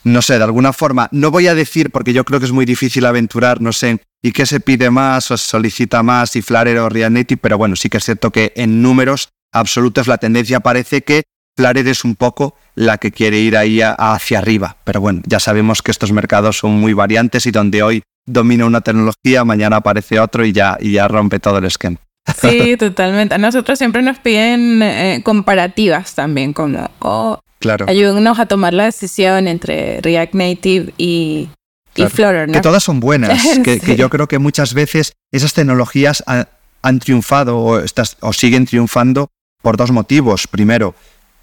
no 0.03 0.21
sé, 0.21 0.37
de 0.37 0.43
alguna 0.43 0.73
forma, 0.73 1.09
no 1.11 1.31
voy 1.31 1.47
a 1.47 1.55
decir, 1.55 1.91
porque 1.91 2.13
yo 2.13 2.23
creo 2.23 2.39
que 2.39 2.45
es 2.45 2.51
muy 2.51 2.65
difícil 2.65 3.05
aventurar, 3.05 3.61
no 3.61 3.73
sé, 3.73 3.99
y 4.21 4.31
qué 4.31 4.45
se 4.45 4.59
pide 4.59 4.89
más 4.89 5.31
o 5.31 5.37
se 5.37 5.47
solicita 5.47 6.03
más, 6.03 6.31
si 6.31 6.41
Flutter 6.41 6.77
o 6.79 6.89
Native, 6.89 7.39
pero 7.41 7.57
bueno, 7.57 7.75
sí 7.75 7.89
que 7.89 7.97
es 7.97 8.05
cierto 8.05 8.31
que 8.31 8.53
en 8.55 8.81
números 8.81 9.29
absolutos 9.51 10.07
la 10.07 10.17
tendencia 10.17 10.59
parece 10.59 11.01
que 11.01 11.23
Flutter 11.55 11.87
es 11.87 12.05
un 12.05 12.15
poco 12.15 12.55
la 12.75 12.97
que 12.97 13.11
quiere 13.11 13.39
ir 13.39 13.57
ahí 13.57 13.81
hacia 13.81 14.39
arriba. 14.39 14.77
Pero 14.85 15.01
bueno, 15.01 15.21
ya 15.25 15.39
sabemos 15.39 15.81
que 15.81 15.91
estos 15.91 16.11
mercados 16.11 16.57
son 16.57 16.79
muy 16.79 16.93
variantes 16.93 17.45
y 17.45 17.51
donde 17.51 17.83
hoy 17.83 18.03
domina 18.25 18.65
una 18.65 18.81
tecnología, 18.81 19.43
mañana 19.43 19.77
aparece 19.77 20.19
otro 20.19 20.45
y 20.45 20.53
ya, 20.53 20.77
y 20.79 20.93
ya 20.93 21.07
rompe 21.07 21.39
todo 21.39 21.57
el 21.57 21.65
esquema. 21.65 21.97
Sí, 22.39 22.77
totalmente. 22.77 23.35
A 23.35 23.37
nosotros 23.37 23.77
siempre 23.77 24.01
nos 24.01 24.19
piden 24.19 24.81
eh, 24.81 25.21
comparativas 25.23 26.15
también, 26.15 26.53
como 26.53 27.39
claro. 27.59 27.85
ayúdenos 27.87 28.39
a 28.39 28.45
tomar 28.45 28.73
la 28.73 28.85
decisión 28.85 29.47
entre 29.47 30.01
React 30.01 30.33
Native 30.33 30.93
y, 30.97 31.49
Flutter. 31.95 32.49
Que 32.49 32.61
todas 32.61 32.83
son 32.83 32.99
buenas, 32.99 33.43
que, 33.63 33.95
yo 33.97 34.09
creo 34.09 34.27
que 34.27 34.39
muchas 34.39 34.73
veces 34.73 35.13
esas 35.31 35.53
tecnologías 35.53 36.23
han, 36.25 36.99
triunfado 36.99 37.57
o, 37.57 37.81
o 38.21 38.33
siguen 38.33 38.65
triunfando 38.65 39.27
por 39.61 39.75
dos 39.75 39.91
motivos. 39.91 40.47
Primero, 40.47 40.95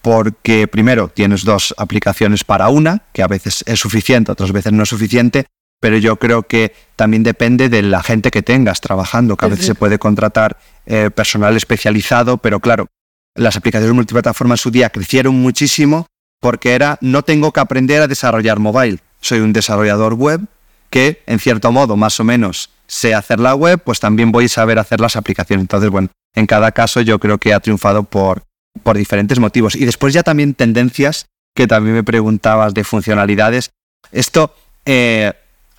porque 0.07 0.69
primero 0.69 1.09
tienes 1.09 1.45
dos 1.45 1.75
aplicaciones 1.77 2.45
para 2.45 2.69
una, 2.69 3.03
que 3.13 3.23
a 3.23 3.27
veces 3.27 3.65
es 3.67 3.81
suficiente, 3.81 4.33
otras 4.33 4.53
veces 4.53 4.73
no 4.73 4.85
es 4.85 4.89
suficiente, 4.89 5.47
pero 5.81 5.99
yo 5.99 6.17
creo 6.17 6.45
que 6.45 6.73
también 6.95 7.23
depende 7.23 7.69
de 7.69 7.83
la 7.83 8.03
gente 8.03 8.31
que 8.31 8.43
tengas 8.43 8.81
trabajando, 8.81 9.37
que 9.37 9.47
a 9.47 9.49
veces 9.49 9.67
se 9.67 9.75
puede 9.75 9.99
contratar 9.99 10.59
eh, 10.87 11.11
personal 11.11 11.57
especializado, 11.57 12.39
pero 12.39 12.61
claro, 12.61 12.87
las 13.37 13.57
aplicaciones 13.57 13.95
multiplataforma 13.95 14.55
en 14.55 14.59
su 14.59 14.71
día 14.71 14.91
crecieron 14.91 15.35
muchísimo 15.35 16.07
porque 16.41 16.75
era 16.75 16.99
no 17.01 17.23
tengo 17.23 17.53
que 17.53 17.61
aprender 17.61 18.03
a 18.03 18.09
desarrollar 18.09 18.59
mobile, 18.59 18.99
soy 19.21 19.41
un 19.41 19.53
desarrollador 19.53 20.15
web 20.15 20.41
que 20.91 21.23
en 21.27 21.39
cierto 21.39 21.73
modo 21.73 21.97
más 21.97 22.21
o 22.21 22.25
menos 22.25 22.71
sé 22.87 23.15
hacer 23.15 23.41
la 23.41 23.55
web, 23.55 23.81
pues 23.83 24.01
también 24.01 24.33
voy 24.33 24.47
a 24.47 24.49
saber 24.49 24.79
hacer 24.79 25.01
las 25.01 25.17
aplicaciones. 25.17 25.65
Entonces, 25.65 25.91
bueno, 25.91 26.09
en 26.35 26.47
cada 26.47 26.73
caso 26.73 27.01
yo 27.01 27.19
creo 27.19 27.39
que 27.39 27.53
ha 27.53 27.61
triunfado 27.61 28.05
por, 28.05 28.45
por 28.83 28.97
diferentes 28.97 29.39
motivos. 29.39 29.75
Y 29.75 29.85
después 29.85 30.15
ya 30.15 30.23
también 30.23 30.55
tendencias, 30.55 31.27
que 31.55 31.67
también 31.67 31.97
me 31.97 32.05
preguntabas 32.05 32.75
de 32.75 32.85
funcionalidades. 32.85 33.71
Esto, 34.13 34.55
eh, 34.85 35.33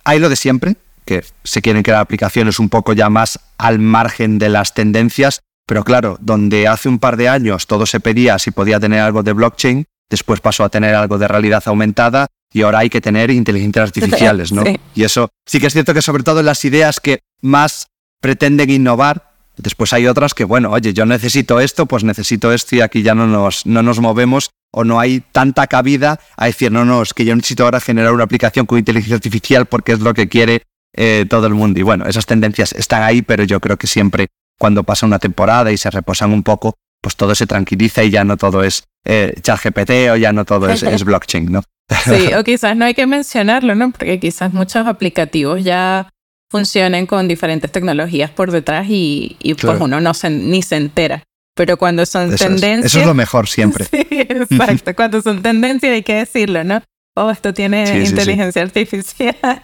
hay 0.04 0.18
lo 0.18 0.28
de 0.28 0.36
siempre, 0.36 0.76
que 1.04 1.24
se 1.44 1.62
quieren 1.62 1.82
crear 1.82 2.00
aplicaciones 2.00 2.58
un 2.58 2.68
poco 2.68 2.92
ya 2.92 3.08
más 3.08 3.40
al 3.56 3.78
margen 3.78 4.38
de 4.38 4.50
las 4.50 4.74
tendencias, 4.74 5.40
pero 5.68 5.84
claro, 5.84 6.16
donde 6.22 6.66
hace 6.66 6.88
un 6.88 6.98
par 6.98 7.18
de 7.18 7.28
años 7.28 7.66
todo 7.66 7.84
se 7.84 8.00
pedía 8.00 8.38
si 8.38 8.52
podía 8.52 8.80
tener 8.80 9.00
algo 9.00 9.22
de 9.22 9.34
blockchain, 9.34 9.84
después 10.08 10.40
pasó 10.40 10.64
a 10.64 10.70
tener 10.70 10.94
algo 10.94 11.18
de 11.18 11.28
realidad 11.28 11.62
aumentada 11.66 12.26
y 12.50 12.62
ahora 12.62 12.78
hay 12.78 12.88
que 12.88 13.02
tener 13.02 13.30
inteligencias 13.30 13.88
artificiales, 13.88 14.50
¿no? 14.50 14.64
Y 14.94 15.04
eso 15.04 15.28
sí 15.44 15.60
que 15.60 15.66
es 15.66 15.74
cierto 15.74 15.92
que 15.92 16.00
sobre 16.00 16.22
todo 16.22 16.40
en 16.40 16.46
las 16.46 16.64
ideas 16.64 17.00
que 17.00 17.20
más 17.42 17.88
pretenden 18.22 18.70
innovar, 18.70 19.30
después 19.58 19.92
hay 19.92 20.06
otras 20.06 20.32
que, 20.32 20.44
bueno, 20.44 20.70
oye, 20.70 20.94
yo 20.94 21.04
necesito 21.04 21.60
esto, 21.60 21.84
pues 21.84 22.02
necesito 22.02 22.50
esto 22.50 22.74
y 22.74 22.80
aquí 22.80 23.02
ya 23.02 23.14
no 23.14 23.26
nos, 23.26 23.66
no 23.66 23.82
nos 23.82 24.00
movemos 24.00 24.48
o 24.72 24.84
no 24.84 24.98
hay 24.98 25.20
tanta 25.20 25.66
cabida 25.66 26.18
a 26.38 26.46
decir, 26.46 26.72
no, 26.72 26.86
no, 26.86 27.02
es 27.02 27.12
que 27.12 27.26
yo 27.26 27.36
necesito 27.36 27.64
ahora 27.64 27.78
generar 27.78 28.14
una 28.14 28.24
aplicación 28.24 28.64
con 28.64 28.78
inteligencia 28.78 29.16
artificial 29.16 29.66
porque 29.66 29.92
es 29.92 30.00
lo 30.00 30.14
que 30.14 30.30
quiere 30.30 30.62
eh, 30.96 31.26
todo 31.28 31.46
el 31.46 31.52
mundo. 31.52 31.78
Y 31.78 31.82
bueno, 31.82 32.06
esas 32.06 32.24
tendencias 32.24 32.72
están 32.72 33.02
ahí, 33.02 33.20
pero 33.20 33.44
yo 33.44 33.60
creo 33.60 33.76
que 33.76 33.86
siempre 33.86 34.28
cuando 34.58 34.84
pasa 34.84 35.06
una 35.06 35.18
temporada 35.18 35.72
y 35.72 35.76
se 35.76 35.90
reposan 35.90 36.32
un 36.32 36.42
poco, 36.42 36.74
pues 37.00 37.16
todo 37.16 37.34
se 37.34 37.46
tranquiliza 37.46 38.02
y 38.02 38.10
ya 38.10 38.24
no 38.24 38.36
todo 38.36 38.64
es 38.64 38.84
eh, 39.04 39.34
ChatGPT 39.40 40.10
o 40.12 40.16
ya 40.16 40.32
no 40.32 40.44
todo 40.44 40.68
es, 40.68 40.82
es 40.82 41.04
blockchain, 41.04 41.50
¿no? 41.50 41.62
Sí, 42.04 42.34
o 42.34 42.44
quizás 42.44 42.76
no 42.76 42.84
hay 42.84 42.94
que 42.94 43.06
mencionarlo, 43.06 43.74
¿no? 43.74 43.90
Porque 43.92 44.20
quizás 44.20 44.52
muchos 44.52 44.86
aplicativos 44.86 45.64
ya 45.64 46.10
funcionen 46.50 47.06
con 47.06 47.28
diferentes 47.28 47.70
tecnologías 47.70 48.30
por 48.30 48.50
detrás 48.50 48.86
y, 48.88 49.36
pues 49.60 49.80
uno 49.80 50.00
no 50.00 50.14
se, 50.14 50.30
ni 50.30 50.62
se 50.62 50.76
entera. 50.76 51.22
Pero 51.54 51.76
cuando 51.76 52.06
son 52.06 52.34
tendencias... 52.36 52.92
eso 52.92 53.00
es 53.00 53.06
lo 53.06 53.14
mejor 53.14 53.48
siempre. 53.48 53.84
Sí, 53.90 54.06
exacto. 54.10 54.94
cuando 54.94 55.20
son 55.22 55.42
tendencias 55.42 55.92
hay 55.92 56.02
que 56.02 56.14
decirlo, 56.14 56.62
¿no? 56.64 56.82
Oh, 57.20 57.30
esto 57.30 57.52
tiene 57.52 58.04
inteligencia 58.06 58.62
artificial. 58.62 59.34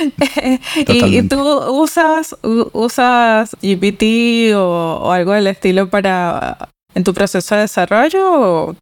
¿Y, 0.88 1.22
tú 1.22 1.40
usas, 1.40 2.34
usas 2.42 3.56
GPT 3.62 4.52
o, 4.56 5.12
algo 5.12 5.32
del 5.32 5.46
estilo 5.46 5.88
para 5.88 6.68
en 6.94 7.04
tu 7.04 7.14
proceso 7.14 7.54
de 7.54 7.60
desarrollo? 7.60 8.74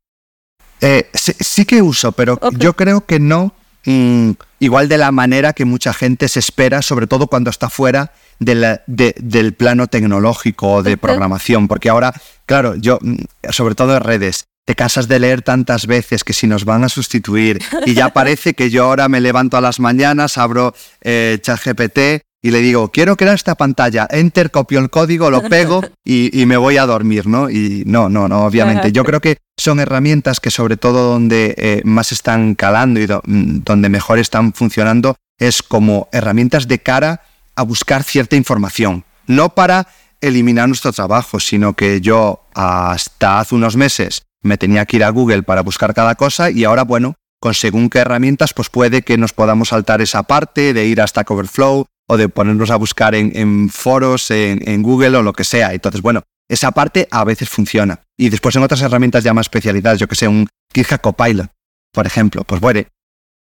Eh, 0.81 1.11
sí, 1.13 1.67
que 1.67 1.83
uso, 1.83 2.13
pero 2.13 2.39
yo 2.53 2.75
creo 2.75 3.05
que 3.05 3.21
no 3.21 3.53
mm, 3.85 4.31
igual 4.59 4.89
de 4.89 4.97
la 4.97 5.13
manera 5.13 5.53
que 5.53 5.67
mucha 5.67 5.93
gente 5.93 6.29
se 6.29 6.39
espera, 6.39 6.81
sobre 6.81 7.07
todo 7.07 7.27
cuando 7.27 7.51
está 7.51 7.69
fuera 7.69 8.13
del 8.39 9.55
plano 9.55 9.87
tecnológico 9.87 10.73
o 10.77 10.83
de 10.83 10.97
programación, 10.97 11.69
porque 11.69 11.91
ahora, 11.91 12.15
claro, 12.47 12.75
yo, 12.77 12.99
mm, 13.03 13.17
sobre 13.51 13.75
todo 13.75 13.99
en 13.99 14.03
redes, 14.03 14.47
te 14.65 14.75
casas 14.75 15.09
de 15.09 15.19
leer 15.19 15.43
tantas 15.43 15.87
veces 15.87 16.25
que 16.25 16.33
si 16.33 16.47
nos 16.47 16.65
van 16.65 16.85
a 16.85 16.89
sustituir 16.89 17.63
y 17.87 17.95
ya 17.95 18.13
parece 18.13 18.55
que 18.55 18.71
yo 18.71 18.85
ahora 18.85 19.09
me 19.09 19.21
levanto 19.21 19.57
a 19.57 19.61
las 19.61 19.79
mañanas, 19.81 20.39
abro 20.39 20.75
eh, 21.03 21.39
ChatGPT 21.41 22.25
y 22.45 22.51
le 22.51 22.61
digo, 22.61 22.91
quiero 22.91 23.17
crear 23.17 23.35
esta 23.35 23.55
pantalla, 23.55 24.07
enter, 24.11 24.51
copio 24.51 24.79
el 24.79 24.91
código, 24.91 25.31
lo 25.31 25.43
pego 25.49 25.83
y, 26.05 26.45
me 26.45 26.59
voy 26.59 26.77
a 26.77 26.85
dormir, 26.85 27.27
¿no? 27.27 27.49
Y 27.49 27.85
no, 27.87 28.11
no, 28.11 28.29
no, 28.29 28.45
obviamente. 28.45 28.93
Yo 28.93 29.03
creo 29.03 29.19
que 29.21 29.39
son 29.57 29.81
herramientas 29.81 30.41
que 30.41 30.51
sobre 30.51 30.77
todo 30.77 31.11
donde 31.11 31.55
eh, 31.57 31.81
más 31.85 32.13
están 32.13 32.55
calando 32.55 33.01
y 33.01 33.07
mm, 33.07 33.63
donde 33.65 33.89
mejor 33.89 34.19
están 34.19 34.53
funcionando 34.53 35.17
es 35.39 35.63
como 35.63 36.11
herramientas 36.13 36.69
de 36.69 36.81
cara 36.81 37.23
a 37.57 37.63
buscar 37.63 38.03
cierta 38.05 38.37
información, 38.37 39.05
no 39.27 39.55
para 39.55 39.89
eliminar 40.21 40.69
nuestro 40.69 40.93
trabajo, 40.93 41.41
sino 41.41 41.73
que 41.73 42.03
yo 42.03 42.45
hasta 42.55 43.41
hace 43.41 43.55
unos 43.55 43.77
meses 43.77 44.23
me 44.45 44.59
tenía 44.59 44.87
que 44.87 44.99
ir 44.99 45.05
a 45.05 45.11
Google 45.11 45.43
para 45.43 45.63
buscar 45.63 45.95
cada 45.95 46.15
cosa 46.15 46.51
y 46.51 46.65
ahora, 46.65 46.85
bueno, 46.85 47.17
con 47.41 47.55
según 47.55 47.91
qué 47.91 47.99
herramientas, 47.99 48.55
pues 48.55 48.71
puede 48.71 49.03
que 49.03 49.19
nos 49.19 49.33
podamos 49.33 49.71
saltar 49.71 50.01
esa 50.01 50.23
parte 50.23 50.73
de 50.73 50.87
ir 50.87 51.01
hasta 51.01 51.25
Coverflow, 51.25 51.87
o 52.07 52.17
de 52.17 52.29
ponernos 52.29 52.71
a 52.71 52.77
buscar 52.77 53.15
en, 53.15 53.69
foros, 53.71 54.31
en, 54.31 54.83
Google 54.83 55.17
o 55.17 55.23
lo 55.23 55.33
que 55.33 55.45
sea. 55.45 55.73
Entonces, 55.73 56.03
bueno, 56.03 56.23
esa 56.49 56.73
parte 56.73 57.09
a 57.11 57.25
veces 57.25 57.49
funciona. 57.49 58.01
Y 58.19 58.29
después 58.29 58.55
en 58.57 58.63
otras 58.63 58.83
herramientas 58.83 59.25
ya 59.25 59.33
más 59.33 59.47
especializadas, 59.47 59.99
yo 59.99 60.09
que 60.09 60.15
sé, 60.15 60.29
un 60.29 60.47
GitHub 60.75 61.01
Copilot, 61.01 61.51
por 61.93 62.07
ejemplo, 62.07 62.45
pues 62.45 62.61
bueno, 62.61 62.83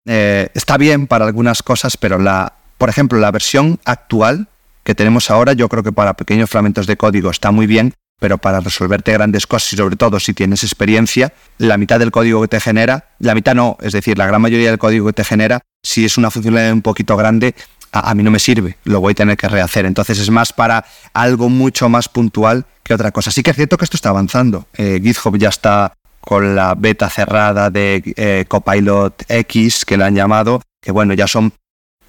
eh, 0.05 0.49
está 0.53 0.77
bien 0.77 1.07
para 1.07 1.25
algunas 1.25 1.63
cosas, 1.63 1.97
pero 1.97 2.19
la, 2.19 2.53
por 2.77 2.89
ejemplo, 2.89 3.19
la 3.19 3.31
versión 3.31 3.79
actual 3.85 4.47
que 4.83 4.95
tenemos 4.95 5.29
ahora, 5.29 5.53
yo 5.53 5.69
creo 5.69 5.83
que 5.83 5.91
para 5.91 6.13
pequeños 6.13 6.49
fragmentos 6.49 6.87
de 6.87 6.97
código 6.97 7.31
está 7.31 7.51
muy 7.51 7.67
bien, 7.67 7.93
pero 8.23 8.37
para 8.37 8.61
resolverte 8.61 9.11
grandes 9.11 9.45
cosas 9.45 9.73
y 9.73 9.75
sobre 9.75 9.97
todo 9.97 10.17
si 10.17 10.33
tienes 10.33 10.63
experiencia, 10.63 11.33
la 11.57 11.77
mitad 11.77 11.99
del 11.99 12.09
código 12.09 12.41
que 12.41 12.47
te 12.47 12.61
genera, 12.61 13.09
la 13.19 13.35
mitad 13.35 13.53
no, 13.53 13.75
es 13.81 13.91
decir, 13.91 14.17
la 14.17 14.25
gran 14.25 14.41
mayoría 14.41 14.69
del 14.69 14.79
código 14.79 15.07
que 15.07 15.11
te 15.11 15.25
genera, 15.25 15.59
si 15.83 16.05
es 16.05 16.17
una 16.17 16.31
funcionalidad 16.31 16.71
un 16.71 16.81
poquito 16.81 17.17
grande, 17.17 17.53
a, 17.91 18.15
mí 18.15 18.23
no 18.23 18.31
me 18.31 18.39
sirve, 18.39 18.77
lo 18.85 19.01
voy 19.01 19.11
a 19.11 19.15
tener 19.15 19.35
que 19.35 19.49
rehacer. 19.49 19.85
Entonces 19.85 20.19
es 20.19 20.29
más 20.29 20.53
para 20.53 20.85
algo 21.13 21.49
mucho 21.49 21.89
más 21.89 22.07
puntual 22.07 22.65
que 22.81 22.93
otra 22.93 23.11
cosa. 23.11 23.29
Sí 23.29 23.43
que 23.43 23.51
es 23.51 23.57
cierto 23.57 23.75
que 23.75 23.83
esto 23.83 23.97
está 23.97 24.07
avanzando. 24.07 24.67
Eh, 24.77 25.01
GitHub 25.03 25.37
ya 25.37 25.49
está 25.49 25.91
con 26.21 26.55
la 26.55 26.75
beta 26.75 27.09
cerrada 27.09 27.69
de 27.71 28.13
eh, 28.15 28.45
Copilot 28.47 29.25
X, 29.27 29.83
que 29.83 29.97
le 29.97 30.05
han 30.05 30.15
llamado, 30.15 30.61
que 30.81 30.93
bueno, 30.93 31.13
ya 31.13 31.27
son 31.27 31.51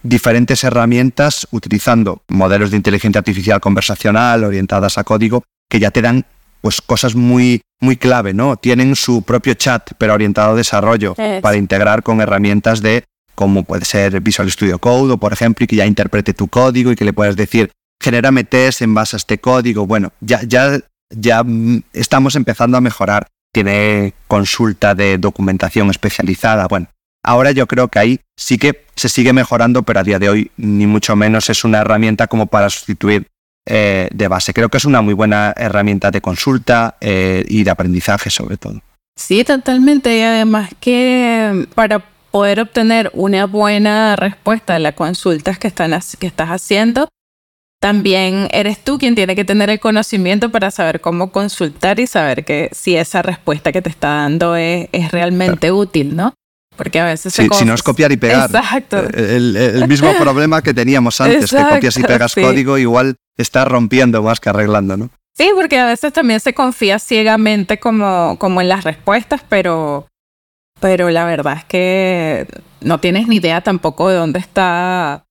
diferentes 0.04 0.62
herramientas 0.62 1.48
utilizando 1.50 2.22
modelos 2.28 2.70
de 2.70 2.76
inteligencia 2.76 3.18
artificial 3.18 3.60
conversacional 3.60 4.44
orientadas 4.44 4.96
a 4.96 5.02
código 5.02 5.42
que 5.74 5.80
ya 5.80 5.90
te 5.90 6.02
dan 6.02 6.24
pues 6.60 6.80
cosas 6.80 7.16
muy 7.16 7.60
muy 7.80 7.96
clave, 7.96 8.32
¿no? 8.32 8.56
Tienen 8.56 8.94
su 8.94 9.22
propio 9.22 9.54
chat, 9.54 9.90
pero 9.98 10.14
orientado 10.14 10.52
a 10.52 10.54
desarrollo, 10.54 11.16
para 11.42 11.56
integrar 11.56 12.04
con 12.04 12.20
herramientas 12.20 12.80
de 12.80 13.02
como 13.34 13.64
puede 13.64 13.84
ser 13.84 14.20
Visual 14.20 14.48
Studio 14.48 14.78
Code 14.78 15.14
o 15.14 15.18
por 15.18 15.32
ejemplo 15.32 15.64
y 15.64 15.66
que 15.66 15.74
ya 15.74 15.84
interprete 15.84 16.32
tu 16.32 16.46
código 16.46 16.92
y 16.92 16.94
que 16.94 17.04
le 17.04 17.12
puedas 17.12 17.34
decir 17.34 17.72
genérame 18.00 18.44
test 18.44 18.82
en 18.82 18.94
base 18.94 19.16
a 19.16 19.18
este 19.18 19.38
código. 19.38 19.84
Bueno, 19.84 20.12
ya, 20.20 20.42
ya, 20.44 20.78
ya 21.10 21.42
mm, 21.42 21.82
estamos 21.92 22.36
empezando 22.36 22.76
a 22.76 22.80
mejorar. 22.80 23.26
Tiene 23.52 24.14
consulta 24.28 24.94
de 24.94 25.18
documentación 25.18 25.90
especializada. 25.90 26.68
Bueno, 26.68 26.86
ahora 27.24 27.50
yo 27.50 27.66
creo 27.66 27.88
que 27.88 27.98
ahí 27.98 28.20
sí 28.36 28.58
que 28.58 28.84
se 28.94 29.08
sigue 29.08 29.32
mejorando, 29.32 29.82
pero 29.82 29.98
a 29.98 30.04
día 30.04 30.20
de 30.20 30.28
hoy 30.28 30.52
ni 30.56 30.86
mucho 30.86 31.16
menos 31.16 31.50
es 31.50 31.64
una 31.64 31.80
herramienta 31.80 32.28
como 32.28 32.46
para 32.46 32.70
sustituir 32.70 33.26
eh, 33.66 34.08
de 34.12 34.28
base. 34.28 34.52
Creo 34.52 34.68
que 34.68 34.76
es 34.76 34.84
una 34.84 35.00
muy 35.00 35.14
buena 35.14 35.54
herramienta 35.56 36.10
de 36.10 36.20
consulta 36.20 36.96
eh, 37.00 37.44
y 37.48 37.64
de 37.64 37.70
aprendizaje 37.70 38.30
sobre 38.30 38.56
todo. 38.56 38.80
Sí, 39.16 39.44
totalmente. 39.44 40.16
Y 40.16 40.22
además 40.22 40.70
que 40.80 41.66
para 41.74 42.04
poder 42.30 42.60
obtener 42.60 43.10
una 43.14 43.46
buena 43.46 44.16
respuesta 44.16 44.74
a 44.74 44.78
las 44.78 44.94
consultas 44.94 45.58
que, 45.58 45.68
están, 45.68 45.98
que 46.18 46.26
estás 46.26 46.48
haciendo, 46.48 47.08
también 47.80 48.48
eres 48.50 48.82
tú 48.82 48.98
quien 48.98 49.14
tiene 49.14 49.36
que 49.36 49.44
tener 49.44 49.70
el 49.70 49.78
conocimiento 49.78 50.50
para 50.50 50.70
saber 50.70 51.00
cómo 51.00 51.30
consultar 51.30 52.00
y 52.00 52.06
saber 52.06 52.44
que 52.44 52.70
si 52.72 52.96
esa 52.96 53.22
respuesta 53.22 53.72
que 53.72 53.82
te 53.82 53.90
está 53.90 54.08
dando 54.08 54.56
es, 54.56 54.88
realmente 55.10 55.70
útil, 55.70 56.16
¿no? 56.16 56.34
Porque 56.76 56.98
a 56.98 57.04
veces 57.04 57.32
sí, 57.32 57.46
si 57.52 57.64
no 57.64 57.74
es 57.74 57.82
copiar 57.82 58.10
y 58.10 58.16
pegar. 58.16 58.50
Exacto. 58.54 59.04
Eh, 59.12 59.36
el, 59.36 59.86
mismo 59.86 60.12
problema 60.18 60.60
que 60.60 60.74
teníamos 60.74 61.20
antes, 61.20 61.50
que 61.50 61.62
copias 61.62 61.96
y 61.98 62.02
pegas 62.02 62.34
código, 62.34 62.78
igual 62.78 63.16
está 63.36 63.64
rompiendo 63.64 64.22
más 64.22 64.40
que 64.40 64.50
arreglando, 64.50 64.96
¿no? 64.96 65.10
Sí, 65.36 65.50
porque 65.54 65.78
a 65.78 65.86
veces 65.86 66.12
también 66.12 66.40
se 66.40 66.54
confía 66.54 66.98
ciegamente 66.98 67.78
como, 67.80 68.36
como 68.38 68.60
en 68.60 68.68
las 68.68 68.84
respuestas, 68.84 69.42
pero 69.48 70.06
pero 70.80 71.08
la 71.10 71.24
verdad 71.24 71.56
es 71.58 71.64
que 71.64 72.46
no 72.80 73.00
tienes 73.00 73.26
ni 73.26 73.36
idea 73.36 73.62
tampoco 73.62 74.08
de 74.08 74.16
dónde 74.16 74.38
está 74.38 75.24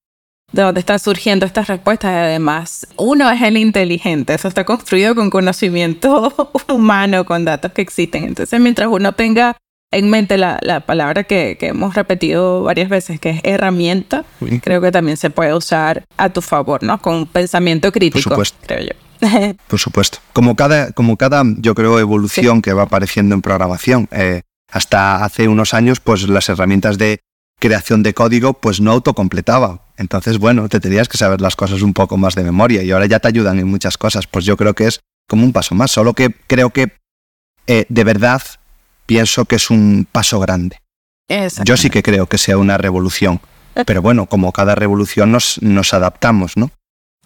de 0.52 0.62
dónde 0.62 0.80
están 0.80 0.98
surgiendo 0.98 1.46
estas 1.46 1.68
respuestas. 1.68 2.12
Además, 2.12 2.86
uno 2.96 3.30
es 3.30 3.42
el 3.42 3.56
inteligente, 3.56 4.34
eso 4.34 4.48
está 4.48 4.64
construido 4.64 5.14
con 5.14 5.30
conocimiento 5.30 6.52
humano, 6.68 7.24
con 7.24 7.44
datos 7.44 7.72
que 7.72 7.82
existen. 7.82 8.24
Entonces, 8.24 8.60
mientras 8.60 8.88
uno 8.88 9.12
tenga 9.12 9.56
en 9.94 10.10
mente 10.10 10.36
la, 10.36 10.58
la 10.62 10.80
palabra 10.80 11.24
que, 11.24 11.56
que, 11.58 11.68
hemos 11.68 11.94
repetido 11.94 12.62
varias 12.62 12.88
veces, 12.88 13.20
que 13.20 13.30
es 13.30 13.40
herramienta, 13.44 14.24
creo 14.62 14.80
que 14.80 14.90
también 14.92 15.16
se 15.16 15.30
puede 15.30 15.54
usar 15.54 16.04
a 16.16 16.28
tu 16.30 16.42
favor, 16.42 16.82
¿no? 16.82 17.00
Con 17.00 17.26
pensamiento 17.26 17.92
crítico, 17.92 18.30
Por 18.30 18.46
supuesto. 18.46 18.58
creo 18.66 18.80
yo. 18.80 19.56
Por 19.68 19.78
supuesto. 19.78 20.18
Como 20.32 20.56
cada, 20.56 20.92
como 20.92 21.16
cada 21.16 21.42
yo 21.58 21.74
creo, 21.74 21.98
evolución 21.98 22.62
que 22.62 22.72
va 22.72 22.82
apareciendo 22.82 23.34
en 23.34 23.42
programación. 23.42 24.08
Eh, 24.10 24.42
hasta 24.70 25.24
hace 25.24 25.48
unos 25.48 25.74
años, 25.74 26.00
pues 26.00 26.28
las 26.28 26.48
herramientas 26.48 26.98
de 26.98 27.20
creación 27.60 28.02
de 28.02 28.14
código, 28.14 28.54
pues 28.54 28.80
no 28.80 28.90
autocompletaba. 28.90 29.82
Entonces, 29.96 30.38
bueno, 30.38 30.68
te 30.68 30.80
tenías 30.80 31.08
que 31.08 31.16
saber 31.16 31.40
las 31.40 31.56
cosas 31.56 31.82
un 31.82 31.94
poco 31.94 32.16
más 32.16 32.34
de 32.34 32.42
memoria 32.42 32.82
y 32.82 32.90
ahora 32.90 33.06
ya 33.06 33.20
te 33.20 33.28
ayudan 33.28 33.58
en 33.58 33.68
muchas 33.68 33.96
cosas. 33.96 34.26
Pues 34.26 34.44
yo 34.44 34.56
creo 34.56 34.74
que 34.74 34.86
es 34.86 35.00
como 35.28 35.44
un 35.44 35.52
paso 35.52 35.74
más, 35.74 35.90
solo 35.90 36.14
que 36.14 36.34
creo 36.46 36.70
que 36.70 36.92
eh, 37.66 37.86
de 37.88 38.04
verdad 38.04 38.42
pienso 39.06 39.44
que 39.44 39.56
es 39.56 39.70
un 39.70 40.06
paso 40.10 40.40
grande. 40.40 40.78
Yo 41.64 41.76
sí 41.76 41.90
que 41.90 42.02
creo 42.02 42.26
que 42.26 42.38
sea 42.38 42.58
una 42.58 42.78
revolución, 42.78 43.40
pero 43.86 44.02
bueno, 44.02 44.26
como 44.26 44.52
cada 44.52 44.74
revolución 44.74 45.32
nos, 45.32 45.60
nos 45.62 45.94
adaptamos, 45.94 46.56
¿no? 46.56 46.70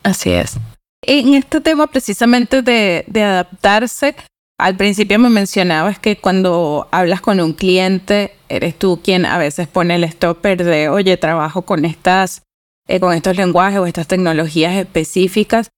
Así 0.03 0.31
es. 0.31 0.57
En 1.03 1.35
este 1.35 1.61
tema 1.61 1.87
precisamente 1.87 2.63
de, 2.63 3.05
de 3.07 3.23
adaptarse, 3.23 4.15
al 4.59 4.77
principio 4.77 5.19
me 5.19 5.31
mencionabas 5.31 5.99
que 6.01 6.17
cuando 6.17 6.89
hablas 6.91 7.21
con 7.21 7.41
un 7.41 7.53
cliente, 7.53 8.35
eres 8.49 8.77
tú 8.77 9.01
quien 9.03 9.25
a 9.25 9.39
veces 9.39 9.69
pone 9.69 9.95
el 9.95 10.11
stopper 10.11 10.65
de, 10.65 10.89
oye, 10.89 11.17
trabajo 11.17 11.63
con 11.63 11.85
estas, 11.85 12.43
eh, 12.89 12.99
con 12.99 13.15
estos 13.15 13.37
lenguajes 13.37 13.79
o 13.79 13.87
estas 13.87 14.09
tecnologías 14.09 14.75
específicas. 14.75 15.69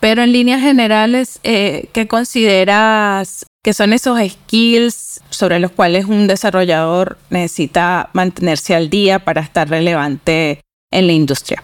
Pero 0.00 0.22
en 0.22 0.32
líneas 0.32 0.62
generales, 0.62 1.40
eh, 1.42 1.90
¿qué 1.92 2.08
consideras 2.08 3.44
que 3.62 3.74
son 3.74 3.92
esos 3.92 4.18
skills 4.18 5.20
sobre 5.30 5.60
los 5.60 5.70
cuales 5.72 6.06
un 6.06 6.26
desarrollador 6.26 7.18
necesita 7.28 8.10
mantenerse 8.12 8.74
al 8.74 8.88
día 8.88 9.18
para 9.18 9.42
estar 9.42 9.68
relevante 9.68 10.60
en 10.90 11.06
la 11.06 11.12
industria? 11.12 11.62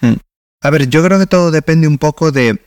Hmm. 0.00 0.14
A 0.62 0.70
ver, 0.70 0.88
yo 0.88 1.04
creo 1.04 1.18
que 1.18 1.26
todo 1.26 1.50
depende 1.50 1.86
un 1.86 1.98
poco 1.98 2.32
de, 2.32 2.60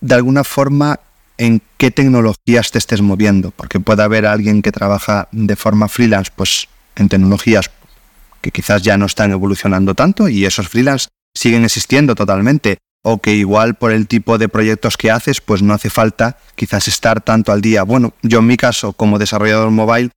de 0.00 0.14
alguna 0.14 0.44
forma, 0.44 1.00
en 1.36 1.60
qué 1.78 1.90
tecnologías 1.90 2.70
te 2.70 2.78
estés 2.78 3.02
moviendo, 3.02 3.50
porque 3.50 3.80
puede 3.80 4.02
haber 4.02 4.26
alguien 4.26 4.62
que 4.62 4.72
trabaja 4.72 5.28
de 5.32 5.56
forma 5.56 5.88
freelance, 5.88 6.30
pues 6.34 6.68
en 6.96 7.08
tecnologías 7.08 7.70
que 8.40 8.50
quizás 8.50 8.82
ya 8.82 8.96
no 8.96 9.06
están 9.06 9.32
evolucionando 9.32 9.94
tanto 9.94 10.28
y 10.28 10.44
esos 10.44 10.68
freelance 10.68 11.08
siguen 11.34 11.64
existiendo 11.64 12.14
totalmente, 12.14 12.78
o 13.06 13.18
que 13.18 13.34
igual 13.34 13.74
por 13.74 13.92
el 13.92 14.08
tipo 14.08 14.38
de 14.38 14.48
proyectos 14.48 14.96
que 14.96 15.10
haces, 15.10 15.42
pues 15.42 15.62
no 15.62 15.74
hace 15.74 15.90
falta 15.90 16.38
quizás 16.56 16.88
estar 16.88 17.20
tanto 17.20 17.52
al 17.52 17.60
día. 17.60 17.82
Bueno, 17.82 18.14
yo 18.22 18.38
en 18.38 18.46
mi 18.46 18.56
caso, 18.56 18.94
como 18.94 19.18
desarrollador 19.18 19.70
mobile, 19.70 20.10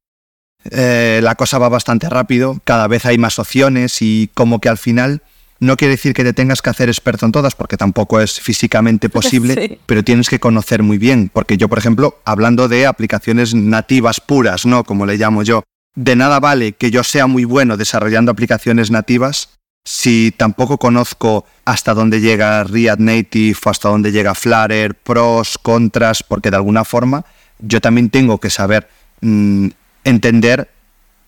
eh, 0.72 1.20
la 1.22 1.36
cosa 1.36 1.60
va 1.60 1.68
bastante 1.68 2.10
rápido, 2.10 2.62
cada 2.64 2.88
vez 2.88 3.06
hay 3.06 3.18
más 3.18 3.40
opciones 3.40 4.02
y 4.02 4.30
como 4.34 4.62
que 4.62 4.70
al 4.70 4.78
final 4.78 5.22
no 5.60 5.76
quiere 5.76 5.96
decir 5.96 6.14
que 6.14 6.24
te 6.24 6.32
tengas 6.32 6.62
que 6.62 6.70
hacer 6.70 6.88
experto 6.88 7.26
en 7.26 7.34
todas, 7.34 7.56
porque 7.56 7.76
tampoco 7.76 8.22
es 8.22 8.40
físicamente 8.40 9.10
posible, 9.10 9.80
pero 9.86 10.04
tienes 10.04 10.30
que 10.30 10.40
conocer 10.40 10.82
muy 10.82 10.98
bien. 10.98 11.30
Porque 11.34 11.58
yo, 11.58 11.68
por 11.68 11.80
ejemplo, 11.80 12.20
hablando 12.24 12.70
de 12.70 12.86
aplicaciones 12.86 13.54
nativas 13.54 14.22
puras, 14.22 14.66
¿no? 14.66 14.86
Como 14.86 15.06
le 15.06 15.18
llamo 15.18 15.44
yo, 15.44 15.64
de 15.94 16.16
nada 16.16 16.40
vale 16.40 16.72
que 16.72 16.90
yo 16.90 17.04
sea 17.04 17.28
muy 17.28 17.44
bueno 17.44 17.76
desarrollando 17.76 18.32
aplicaciones 18.32 18.92
nativas 18.92 19.57
si 19.88 20.34
tampoco 20.36 20.78
conozco 20.78 21.46
hasta 21.64 21.94
dónde 21.94 22.20
llega 22.20 22.66
React 22.66 23.00
Native 23.00 23.58
o 23.64 23.70
hasta 23.70 23.88
dónde 23.88 24.12
llega 24.12 24.36
Flutter, 24.36 24.96
pros, 24.96 25.58
contras, 25.58 26.24
porque 26.24 26.52
de 26.52 26.58
alguna 26.58 26.84
forma 26.84 27.24
yo 27.60 27.80
también 27.80 28.10
tengo 28.10 28.38
que 28.38 28.50
saber 28.50 28.90
mm, 29.22 29.70
entender 30.04 30.70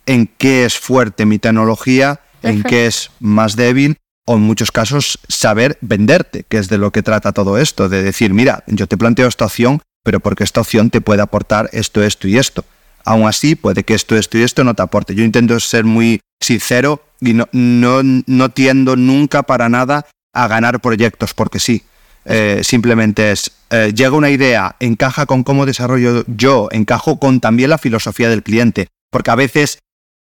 en 0.05 0.27
qué 0.27 0.65
es 0.65 0.77
fuerte 0.77 1.25
mi 1.25 1.39
tecnología, 1.39 2.19
en 2.43 2.61
qué 2.63 2.87
es 2.87 3.11
más 3.21 3.55
débil 3.55 3.95
o 4.25 4.35
en 4.35 4.41
muchos 4.41 4.73
casos 4.73 5.19
saber 5.29 5.77
venderte, 5.79 6.43
que 6.43 6.57
es 6.57 6.67
de 6.67 6.79
lo 6.79 6.91
que 6.91 7.01
trata 7.01 7.31
todo 7.31 7.57
esto, 7.59 7.87
de 7.87 8.03
decir, 8.03 8.33
mira, 8.33 8.65
yo 8.67 8.87
te 8.87 8.97
planteo 8.97 9.29
esta 9.29 9.45
opción, 9.45 9.81
pero 10.03 10.19
porque 10.19 10.43
esta 10.43 10.59
opción 10.59 10.89
te 10.89 10.99
puede 10.99 11.21
aportar 11.21 11.69
esto, 11.71 12.03
esto 12.03 12.27
y 12.27 12.37
esto. 12.37 12.65
Aún 13.09 13.27
así, 13.27 13.55
puede 13.55 13.83
que 13.83 13.95
esto, 13.95 14.15
esto 14.15 14.37
y 14.37 14.43
esto 14.43 14.63
no 14.63 14.75
te 14.75 14.83
aporte. 14.83 15.15
Yo 15.15 15.23
intento 15.23 15.59
ser 15.59 15.83
muy 15.83 16.19
sincero 16.39 17.01
y 17.19 17.33
no, 17.33 17.49
no, 17.53 18.01
no 18.03 18.49
tiendo 18.49 18.95
nunca 18.95 19.41
para 19.41 19.67
nada 19.67 20.05
a 20.31 20.47
ganar 20.47 20.79
proyectos, 20.79 21.33
porque 21.33 21.59
sí. 21.59 21.81
Eh, 22.25 22.61
simplemente 22.63 23.31
es, 23.31 23.51
eh, 23.71 23.93
llega 23.95 24.11
una 24.11 24.29
idea, 24.29 24.75
encaja 24.79 25.25
con 25.25 25.43
cómo 25.43 25.65
desarrollo 25.65 26.23
yo, 26.27 26.67
encajo 26.71 27.17
con 27.17 27.39
también 27.39 27.71
la 27.71 27.79
filosofía 27.79 28.29
del 28.29 28.43
cliente, 28.43 28.89
porque 29.09 29.31
a 29.31 29.35
veces 29.35 29.79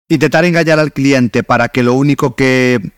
intentar 0.08 0.44
engañar 0.44 0.78
al 0.78 0.92
cliente 0.92 1.42
para 1.42 1.70
que 1.70 1.82
lo 1.82 1.94
único 1.94 2.36
que 2.36 2.92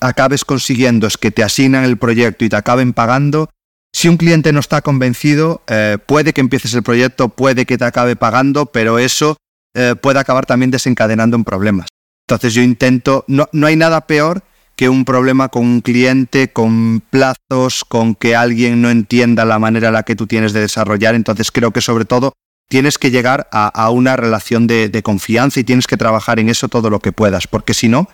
acabes 0.00 0.46
consiguiendo 0.46 1.06
es 1.06 1.18
que 1.18 1.30
te 1.30 1.42
asignan 1.42 1.84
el 1.84 1.98
proyecto 1.98 2.46
y 2.46 2.48
te 2.48 2.56
acaben 2.56 2.94
pagando, 2.94 3.50
si 3.92 4.08
un 4.08 4.16
cliente 4.16 4.52
no 4.52 4.60
está 4.60 4.82
convencido, 4.82 5.62
eh, 5.66 5.98
puede 6.04 6.32
que 6.32 6.40
empieces 6.40 6.74
el 6.74 6.82
proyecto, 6.82 7.28
puede 7.28 7.66
que 7.66 7.78
te 7.78 7.84
acabe 7.84 8.16
pagando, 8.16 8.66
pero 8.66 8.98
eso 8.98 9.36
eh, 9.74 9.94
puede 10.00 10.18
acabar 10.18 10.46
también 10.46 10.70
desencadenando 10.70 11.36
en 11.36 11.44
problemas. 11.44 11.88
Entonces 12.26 12.54
yo 12.54 12.62
intento, 12.62 13.24
no, 13.26 13.48
no 13.52 13.66
hay 13.66 13.76
nada 13.76 14.06
peor 14.06 14.42
que 14.76 14.88
un 14.88 15.04
problema 15.04 15.48
con 15.48 15.64
un 15.64 15.80
cliente, 15.80 16.52
con 16.52 17.02
plazos, 17.10 17.84
con 17.84 18.14
que 18.14 18.36
alguien 18.36 18.80
no 18.80 18.90
entienda 18.90 19.44
la 19.44 19.58
manera 19.58 19.88
en 19.88 19.94
la 19.94 20.04
que 20.04 20.14
tú 20.14 20.28
tienes 20.28 20.52
de 20.52 20.60
desarrollar. 20.60 21.16
Entonces 21.16 21.50
creo 21.50 21.72
que 21.72 21.80
sobre 21.80 22.04
todo 22.04 22.34
tienes 22.68 22.98
que 22.98 23.10
llegar 23.10 23.48
a, 23.50 23.90
una 23.90 24.14
relación 24.16 24.66
de, 24.66 25.02
confianza 25.02 25.58
y 25.58 25.64
tienes 25.64 25.86
que 25.86 25.96
trabajar 25.96 26.38
en 26.38 26.48
eso 26.48 26.68
todo 26.68 26.90
lo 26.90 27.00
que 27.00 27.12
puedas, 27.12 27.46
porque 27.48 27.74
si 27.74 27.88
no, 27.88 28.08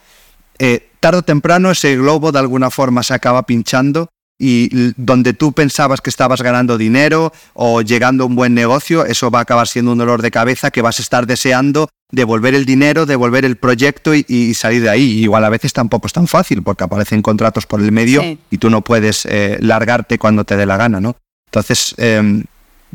eh, 0.58 0.88
tarde 1.00 1.18
o 1.18 1.22
temprano 1.22 1.70
ese 1.70 1.96
globo 1.96 2.32
de 2.32 2.38
alguna 2.38 2.70
forma 2.70 3.02
se 3.02 3.12
acaba 3.12 3.44
pinchando 3.44 4.08
y 4.46 4.92
donde 4.98 5.32
tú 5.32 5.52
pensabas 5.52 6.02
que 6.02 6.10
estabas 6.10 6.42
ganando 6.42 6.76
dinero 6.76 7.32
o 7.54 7.80
llegando 7.80 8.24
a 8.24 8.26
un 8.26 8.36
buen 8.36 8.52
negocio, 8.52 9.06
eso 9.06 9.30
va 9.30 9.38
a 9.38 9.42
acabar 9.42 9.66
siendo 9.66 9.92
un 9.92 9.98
dolor 9.98 10.20
de 10.20 10.30
cabeza 10.30 10.70
que 10.70 10.82
vas 10.82 10.98
a 10.98 11.02
estar 11.02 11.26
deseando 11.26 11.88
devolver 12.10 12.54
el 12.54 12.66
dinero, 12.66 13.06
devolver 13.06 13.46
el 13.46 13.56
proyecto 13.56 14.12
y, 14.14 14.52
salir 14.52 14.82
de 14.82 14.90
ahí. 14.90 15.22
igual 15.22 15.44
a 15.44 15.48
veces 15.48 15.72
tampoco 15.72 16.08
es 16.08 16.12
tan 16.12 16.26
fácil 16.26 16.62
porque 16.62 16.84
aparecen 16.84 17.22
contratos 17.22 17.64
por 17.64 17.80
el 17.80 17.90
medio 17.90 18.22
y 18.50 18.58
tú 18.58 18.68
no 18.68 18.82
puedes 18.82 19.24
eh, 19.24 19.56
largarte 19.60 20.18
cuando 20.18 20.44
te 20.44 20.58
dé 20.58 20.66
la 20.66 20.76
gana, 20.76 21.00
¿no? 21.00 21.16
Entonces, 21.46 21.94
em, 21.96 22.44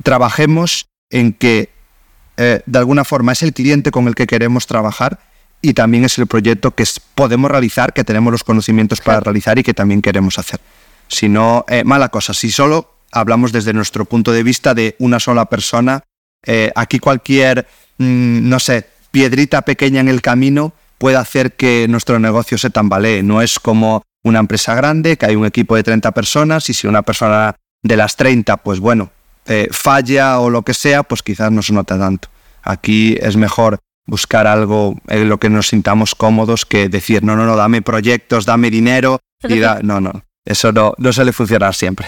trabajemos 0.03 0.85
en 1.09 1.33
que 1.33 1.69
eh, 2.37 2.61
de 2.63 2.79
alguna 2.79 3.05
forma 3.05 3.31
es 3.31 3.41
el 3.41 3.53
cliente 3.53 3.89
con 3.89 4.07
el 4.07 4.13
que 4.13 4.27
queremos 4.27 4.67
trabajar 4.67 5.19
y 5.63 5.73
también 5.73 6.05
es 6.05 6.15
el 6.19 6.27
proyecto 6.27 6.75
que 6.75 6.85
podemos 7.15 7.49
realizar, 7.49 7.91
que 7.91 8.03
tenemos 8.03 8.31
los 8.31 8.43
conocimientos 8.43 9.01
para 9.01 9.19
realizar 9.19 9.57
y 9.57 9.63
que 9.63 9.73
también 9.73 10.03
queremos 10.03 10.37
hacer. 10.37 10.59
Si 11.09 11.27
no, 11.27 11.65
eh, 11.67 11.83
mala 11.83 12.09
cosa, 12.09 12.33
si 12.33 12.51
solo 12.51 12.93
hablamos 13.11 13.51
desde 13.51 13.73
nuestro 13.73 14.05
punto 14.05 14.31
de 14.31 14.43
vista 14.43 14.73
de 14.73 14.95
una 14.99 15.19
sola 15.19 15.45
persona, 15.47 16.03
eh, 16.45 16.71
aquí 16.75 16.99
cualquier, 16.99 17.67
mm, 17.97 18.47
no 18.47 18.59
sé, 18.59 18.87
piedrita 19.11 19.63
pequeña 19.63 19.99
en 19.99 20.07
el 20.07 20.21
camino 20.21 20.73
puede 20.97 21.17
hacer 21.17 21.55
que 21.55 21.87
nuestro 21.89 22.19
negocio 22.19 22.57
se 22.57 22.69
tambalee. 22.69 23.23
No 23.23 23.41
es 23.41 23.59
como 23.59 24.03
una 24.23 24.39
empresa 24.39 24.75
grande, 24.75 25.17
que 25.17 25.25
hay 25.25 25.35
un 25.35 25.45
equipo 25.45 25.75
de 25.75 25.83
30 25.83 26.11
personas 26.11 26.69
y 26.69 26.73
si 26.73 26.87
una 26.87 27.01
persona 27.01 27.55
de 27.81 27.97
las 27.97 28.15
30, 28.15 28.57
pues 28.57 28.79
bueno, 28.79 29.11
eh, 29.45 29.67
falla 29.71 30.39
o 30.39 30.49
lo 30.49 30.61
que 30.61 30.73
sea, 30.73 31.03
pues 31.03 31.23
quizás 31.23 31.51
no 31.51 31.61
se 31.61 31.73
nota 31.73 31.97
tanto. 31.97 32.29
Aquí 32.61 33.17
es 33.19 33.35
mejor 33.35 33.79
buscar 34.05 34.45
algo 34.45 34.95
en 35.07 35.29
lo 35.29 35.39
que 35.39 35.49
nos 35.49 35.67
sintamos 35.67 36.15
cómodos 36.15 36.65
que 36.65 36.89
decir, 36.89 37.23
no, 37.23 37.35
no, 37.35 37.45
no, 37.45 37.55
dame 37.55 37.81
proyectos, 37.81 38.45
dame 38.45 38.69
dinero. 38.69 39.19
Y 39.47 39.61
no, 39.83 40.01
no, 40.01 40.23
eso 40.49 40.71
no, 40.71 40.93
no 40.97 41.13
suele 41.13 41.31
funcionar 41.31 41.73
siempre. 41.75 42.07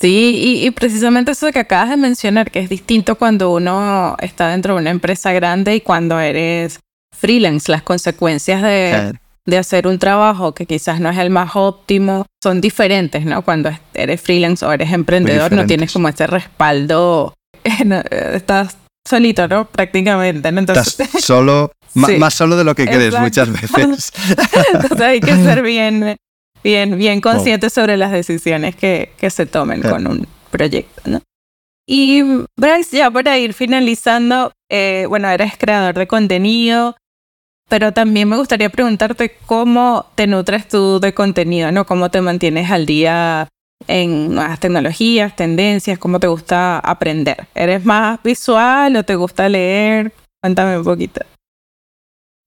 Sí, 0.00 0.62
y, 0.64 0.70
precisamente 0.72 1.30
eso 1.30 1.52
que 1.52 1.60
acabas 1.60 1.90
de 1.90 1.96
mencionar, 1.96 2.50
que 2.50 2.58
es 2.58 2.68
distinto 2.68 3.16
cuando 3.16 3.52
uno 3.52 4.16
está 4.20 4.48
dentro 4.48 4.74
de 4.74 4.80
una 4.80 4.90
empresa 4.90 5.32
grande 5.32 5.76
y 5.76 5.80
cuando 5.80 6.18
eres 6.18 6.80
freelance, 7.16 7.70
las 7.70 7.82
consecuencias 7.82 8.62
de, 8.62 9.12
de 9.44 9.58
hacer 9.58 9.86
un 9.86 9.98
trabajo 9.98 10.54
que 10.54 10.66
quizás 10.66 10.98
no 10.98 11.10
es 11.10 11.18
el 11.18 11.30
más 11.30 11.50
óptimo 11.54 12.26
son 12.42 12.60
diferentes, 12.60 13.24
¿no? 13.24 13.42
Cuando 13.42 13.70
eres 13.94 14.20
freelance 14.20 14.64
o 14.64 14.72
eres 14.72 14.92
emprendedor 14.92 15.52
no 15.52 15.66
tienes 15.66 15.92
como 15.92 16.08
ese 16.08 16.26
respaldo, 16.26 17.34
estás 18.32 18.76
solito, 19.08 19.46
¿no? 19.48 19.66
Prácticamente. 19.66 20.48
Entonces, 20.48 20.98
Estás 20.98 21.22
solo, 21.24 21.72
más 21.94 22.34
solo 22.34 22.56
de 22.56 22.64
lo 22.64 22.74
que 22.74 22.86
crees 22.86 23.18
muchas 23.18 23.52
veces. 23.52 24.12
Entonces 24.72 25.00
hay 25.00 25.20
que 25.20 25.36
ser 25.36 25.62
bien, 25.62 26.16
bien, 26.62 26.98
bien 26.98 27.20
consciente 27.20 27.70
sobre 27.70 27.96
las 27.96 28.12
decisiones 28.12 28.76
que, 28.76 29.12
que 29.18 29.30
se 29.30 29.46
tomen 29.46 29.82
con 29.82 30.06
un 30.06 30.26
proyecto, 30.50 31.02
¿no? 31.06 31.20
Y 31.86 32.22
Bryce, 32.56 32.96
ya 32.96 33.10
para 33.10 33.38
ir 33.38 33.54
finalizando, 33.54 34.52
eh, 34.70 35.06
bueno, 35.08 35.28
eres 35.28 35.54
creador 35.58 35.94
de 35.94 36.06
contenido, 36.06 36.96
pero 37.68 37.92
también 37.92 38.28
me 38.28 38.36
gustaría 38.36 38.70
preguntarte 38.70 39.36
cómo 39.46 40.06
te 40.14 40.26
nutres 40.26 40.68
tú 40.68 41.00
de 41.00 41.12
contenido, 41.12 41.72
¿no? 41.72 41.84
¿Cómo 41.84 42.10
te 42.10 42.20
mantienes 42.20 42.70
al 42.70 42.86
día 42.86 43.48
en 43.88 44.34
nuevas 44.34 44.60
tecnologías, 44.60 45.34
tendencias? 45.34 45.98
¿Cómo 45.98 46.20
te 46.20 46.28
gusta 46.28 46.78
aprender? 46.78 47.48
¿Eres 47.54 47.84
más 47.84 48.22
visual 48.22 48.94
o 48.96 49.04
te 49.04 49.16
gusta 49.16 49.48
leer? 49.48 50.12
Cuéntame 50.40 50.78
un 50.78 50.84
poquito. 50.84 51.22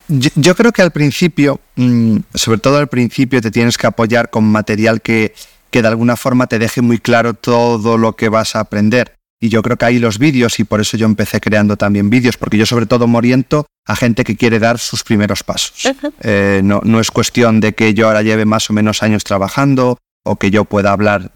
Yo, 0.08 0.56
creo 0.56 0.72
que 0.72 0.82
al 0.82 0.92
principio, 0.92 1.60
mm, 1.76 2.18
sobre 2.34 2.60
todo 2.60 2.78
al 2.78 2.88
principio, 2.88 3.42
te 3.42 3.52
tienes 3.52 3.78
que 3.78 3.88
apoyar 3.88 4.30
con 4.30 4.44
material 4.44 5.02
que, 5.02 5.34
que 5.72 5.82
de 5.82 5.88
alguna 5.88 6.16
forma 6.16 6.48
te 6.48 6.60
deje 6.60 6.82
muy 6.82 7.00
claro 7.00 7.34
todo 7.34 7.98
lo 7.98 8.16
que 8.16 8.30
vas 8.30 8.56
a 8.56 8.60
aprender. 8.60 9.16
Y 9.42 9.50
yo 9.50 9.62
creo 9.62 9.78
que 9.78 9.86
hay 9.86 10.00
los 10.00 10.18
vídeos 10.18 10.60
y 10.60 10.64
por 10.64 10.80
eso 10.80 10.96
yo 10.98 11.06
empecé 11.06 11.42
creando 11.42 11.76
también 11.76 12.10
vídeos, 12.10 12.38
porque 12.38 12.58
yo 12.58 12.66
sobre 12.66 12.86
todo 12.86 13.08
me 13.08 13.18
oriento 13.18 13.66
a 13.86 13.96
gente 13.96 14.24
que 14.24 14.38
quiere 14.38 14.60
dar 14.60 14.80
sus 14.80 15.04
primeros 15.04 15.44
pasos. 15.44 15.92
Eh, 16.22 16.62
no, 16.64 16.82
no 16.84 17.00
es 17.00 17.12
cuestión 17.12 17.60
de 17.60 17.74
que 17.74 17.94
yo 17.94 18.08
ahora 18.08 18.22
lleve 18.22 18.46
más 18.46 18.70
o 18.70 18.74
menos 18.74 19.04
años 19.04 19.24
trabajando 19.24 19.98
o 20.24 20.38
que 20.38 20.52
yo 20.52 20.66
pueda 20.66 20.92
hablar 20.92 21.32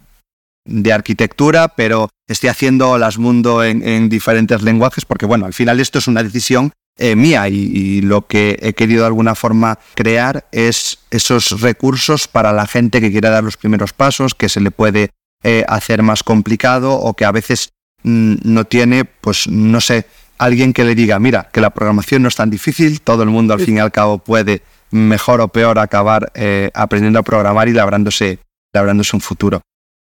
de 0.65 0.93
arquitectura, 0.93 1.69
pero 1.69 2.09
estoy 2.27 2.49
haciendo 2.49 2.97
las 2.97 3.17
mundo 3.17 3.63
en, 3.63 4.09
diferentes 4.09 4.61
lenguajes, 4.61 5.05
porque 5.05 5.25
bueno, 5.25 5.45
al 5.45 5.53
final 5.53 5.79
esto 5.79 5.99
es 5.99 6.07
una 6.07 6.23
decisión 6.23 6.71
eh, 6.99 7.15
mía 7.15 7.47
y, 7.47 8.01
lo 8.01 8.27
que 8.27 8.59
he 8.61 8.73
querido 8.73 9.01
de 9.01 9.07
alguna 9.07 9.33
forma 9.33 9.79
crear 9.95 10.45
es 10.51 10.99
esos 11.11 11.61
recursos 11.61 12.27
para 12.27 12.51
la 12.51 12.67
gente 12.67 12.99
que 12.99 13.11
quiera 13.11 13.29
dar 13.29 13.43
los 13.43 13.55
primeros 13.55 13.93
pasos, 13.93 14.35
que 14.35 14.49
se 14.49 14.59
le 14.59 14.69
puede 14.69 15.11
eh, 15.43 15.63
hacer 15.69 16.03
más 16.03 16.23
complicado 16.23 16.93
o 16.93 17.13
que 17.13 17.23
a 17.23 17.31
veces 17.31 17.69
mm, 18.03 18.35
no 18.43 18.65
tiene, 18.65 19.05
pues 19.05 19.47
no 19.47 19.79
sé, 19.79 20.07
alguien 20.37 20.73
que 20.73 20.83
le 20.83 20.93
diga, 20.93 21.19
mira, 21.19 21.49
que 21.53 21.61
la 21.61 21.69
programación 21.69 22.21
no 22.21 22.27
es 22.27 22.35
tan 22.35 22.49
difícil, 22.49 22.99
todo 22.99 23.23
el 23.23 23.29
mundo 23.29 23.53
al 23.53 23.61
fin 23.61 23.77
y 23.77 23.79
al 23.79 23.93
cabo 23.93 24.17
puede 24.17 24.61
mejor 24.91 25.39
o 25.39 25.47
peor 25.47 25.79
acabar 25.79 26.31
eh, 26.35 26.69
aprendiendo 26.73 27.19
a 27.19 27.23
programar 27.23 27.69
y 27.69 27.73
labrándose, 27.73 28.39
labrándose 28.73 29.15
un 29.15 29.21
futuro. 29.21 29.61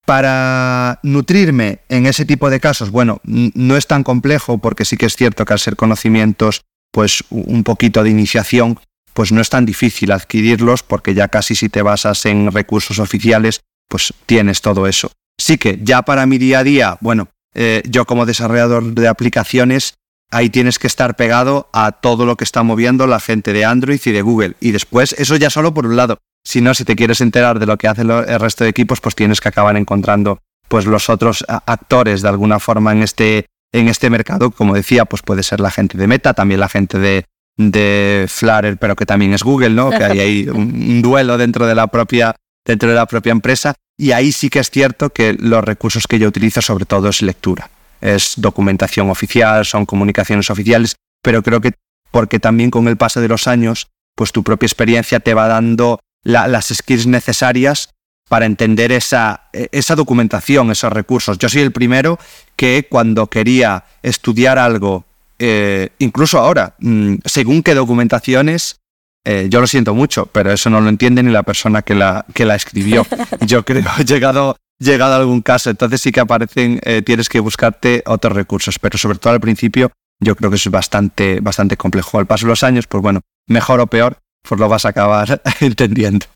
Para 0.07 1.00
nutrirme 1.02 1.80
en 1.88 2.07
ese 2.07 2.24
tipo 2.24 2.50
de 2.50 2.61
casos, 2.61 2.90
bueno, 2.90 3.20
no 3.24 3.76
es 3.76 3.87
tan 3.87 4.04
complejo 4.04 4.59
porque 4.59 4.85
sí 4.85 4.96
que 4.96 5.07
es 5.07 5.16
cierto 5.16 5.44
que 5.44 5.54
al 5.54 5.59
ser 5.59 5.76
conocimientos 5.76 6.62
pues 6.94 7.24
un 7.30 7.64
poquito 7.64 8.04
de 8.04 8.11
iniciación, 8.11 8.78
pues 9.14 9.33
no 9.33 9.40
es 9.40 9.50
tan 9.50 9.66
difícil 9.66 10.12
adquirirlos 10.12 10.85
porque 10.85 11.12
ya 11.12 11.26
casi 11.26 11.57
si 11.57 11.68
te 11.68 11.83
basas 11.83 12.24
en 12.24 12.52
recursos 12.52 13.00
oficiales, 13.00 13.62
pues 13.88 14.14
tienes 14.26 14.61
todo 14.61 14.87
eso. 14.87 15.11
Sí 15.37 15.59
que 15.59 15.80
ya 15.83 16.02
para 16.02 16.24
mi 16.26 16.38
día 16.38 16.61
a 16.61 16.64
día, 16.64 16.96
bueno, 17.00 17.26
eh, 17.52 17.83
yo 17.88 18.04
como 18.04 18.26
desarrollador 18.26 18.94
de 18.94 19.09
aplicaciones, 19.09 19.94
ahí 20.30 20.50
tienes 20.50 20.78
que 20.78 20.87
estar 20.87 21.16
pegado 21.16 21.68
a 21.72 21.90
todo 21.90 22.26
lo 22.26 22.37
que 22.37 22.44
está 22.44 22.62
moviendo 22.62 23.09
la 23.09 23.18
gente 23.18 23.52
de 23.52 23.64
Android 23.64 24.00
y 24.04 24.12
de 24.12 24.22
Google. 24.22 24.54
Y 24.61 24.70
después, 24.70 25.16
eso 25.18 25.35
ya 25.35 25.50
solo 25.50 25.74
por 25.74 25.87
un 25.87 25.96
lado. 25.96 26.18
Si 26.46 26.61
no, 26.61 26.74
si 26.74 26.85
te 26.85 26.94
quieres 26.94 27.20
enterar 27.20 27.59
de 27.59 27.66
lo 27.66 27.76
que 27.76 27.88
hacen 27.88 28.09
el 28.09 28.38
resto 28.38 28.62
de 28.62 28.70
equipos, 28.70 29.00
pues 29.00 29.16
tienes 29.16 29.40
que 29.40 29.48
acabar 29.48 29.76
encontrando 29.76 30.38
pues 30.68 30.87
los 30.87 31.11
otros 31.11 31.44
actores 31.48 32.22
de 32.22 32.28
alguna 32.28 32.61
forma 32.61 32.92
en 32.92 33.02
este 33.02 33.46
en 33.75 33.89
este 33.89 34.09
mercado, 34.09 34.53
como 34.53 34.75
decía, 34.75 35.05
pues 35.05 35.23
puede 35.23 35.43
ser 35.43 35.59
la 35.59 35.71
gente 35.71 35.99
de 35.99 36.07
Meta, 36.07 36.33
también 36.33 36.61
la 36.61 36.69
gente 36.69 37.01
de, 37.01 37.25
de 37.57 38.27
Flutter, 38.29 38.77
pero 38.79 38.95
que 38.95 39.05
también 39.05 39.35
es 39.35 39.43
Google, 39.43 39.71
¿no? 39.71 39.91
Que 39.91 40.05
hay 40.05 40.21
ahí 40.21 40.49
un, 40.49 41.03
duelo 41.03 41.37
dentro 41.37 41.67
de 41.67 41.75
la 41.75 41.89
propia 41.89 42.37
dentro 42.65 42.89
de 42.89 42.95
la 42.95 43.05
propia 43.07 43.33
empresa 43.33 43.75
y 43.99 44.13
ahí 44.13 44.31
sí 44.31 44.49
que 44.49 44.61
es 44.61 44.71
cierto 44.71 45.11
que 45.11 45.35
los 45.35 45.63
recursos 45.63 46.07
que 46.07 46.19
yo 46.19 46.29
utilizo 46.29 46.63
sobre 46.63 46.87
todo 46.87 47.09
es 47.09 47.21
lectura, 47.21 47.69
es 48.01 48.35
documentación 48.37 49.11
oficial, 49.11 49.67
son 49.67 49.87
comunicaciones 49.87 50.49
oficiales, 50.51 50.95
pero 51.21 51.43
creo 51.43 51.61
que 51.61 51.73
porque 52.13 52.39
también 52.39 52.71
con 52.71 52.87
el 52.87 52.97
paso 52.97 53.21
de 53.21 53.29
los 53.29 53.49
años, 53.49 53.89
pues 54.15 54.31
tu 54.31 54.45
propia 54.45 54.67
experiencia 54.69 55.19
te 55.19 55.35
va 55.35 55.49
dando 55.49 55.99
las 56.23 56.69
skills 56.69 57.09
necesarias 57.09 57.91
para 58.29 58.47
entender 58.47 58.93
esa, 58.93 59.49
esa 59.53 59.95
documentación, 59.95 60.71
esos 60.71 60.93
recursos. 60.93 61.39
Yo 61.39 61.49
soy 61.49 61.63
el 61.63 61.73
primero 61.73 62.19
que 62.57 62.87
cuando 62.89 63.27
quería 63.27 63.85
estudiar 64.03 64.59
algo, 64.59 65.05
eh, 65.39 65.91
incluso 65.99 66.39
ahora, 66.39 66.75
mm, 66.79 67.17
según 67.25 67.63
qué 67.63 67.75
documentaciones, 67.75 68.81
eh, 69.27 69.47
yo 69.49 69.61
lo 69.61 69.67
siento 69.67 69.95
mucho, 69.95 70.27
pero 70.27 70.53
eso 70.53 70.69
no 70.71 70.81
lo 70.81 70.89
entiende 70.89 71.23
ni 71.23 71.33
la 71.33 71.43
persona 71.43 71.83
que 71.83 71.95
la, 71.95 72.27
que 72.35 72.45
la 72.45 72.55
escribió. 72.55 73.07
Yo 73.47 73.65
creo, 73.65 73.85
he 73.99 74.05
llegado, 74.05 74.57
llegado 74.79 75.15
a 75.15 75.17
algún 75.17 75.41
caso, 75.41 75.71
entonces 75.71 76.03
sí 76.03 76.13
que 76.13 76.21
aparecen, 76.21 76.79
eh, 76.83 77.01
tienes 77.01 77.31
que 77.31 77.41
buscarte 77.41 78.03
otros 78.07 78.35
recursos, 78.35 78.79
pero 78.79 78.99
sobre 78.99 79.19
todo 79.19 79.33
al 79.33 79.41
principio 79.41 79.91
yo 80.21 80.37
creo 80.37 80.51
que 80.51 80.57
eso 80.57 80.69
es 80.69 80.73
bastante, 80.73 81.41
bastante 81.41 81.77
complejo. 81.77 82.19
Al 82.19 82.27
paso 82.27 82.47
de 82.47 82.51
los 82.51 82.63
años, 82.63 82.87
pues 82.87 83.03
bueno, 83.03 83.21
mejor 83.49 83.81
o 83.81 83.87
peor, 83.87 84.19
pues 84.47 84.61
lo 84.61 84.69
vas 84.69 84.85
a 84.85 84.91
acabar 84.91 85.43
entendiendo. 85.61 86.27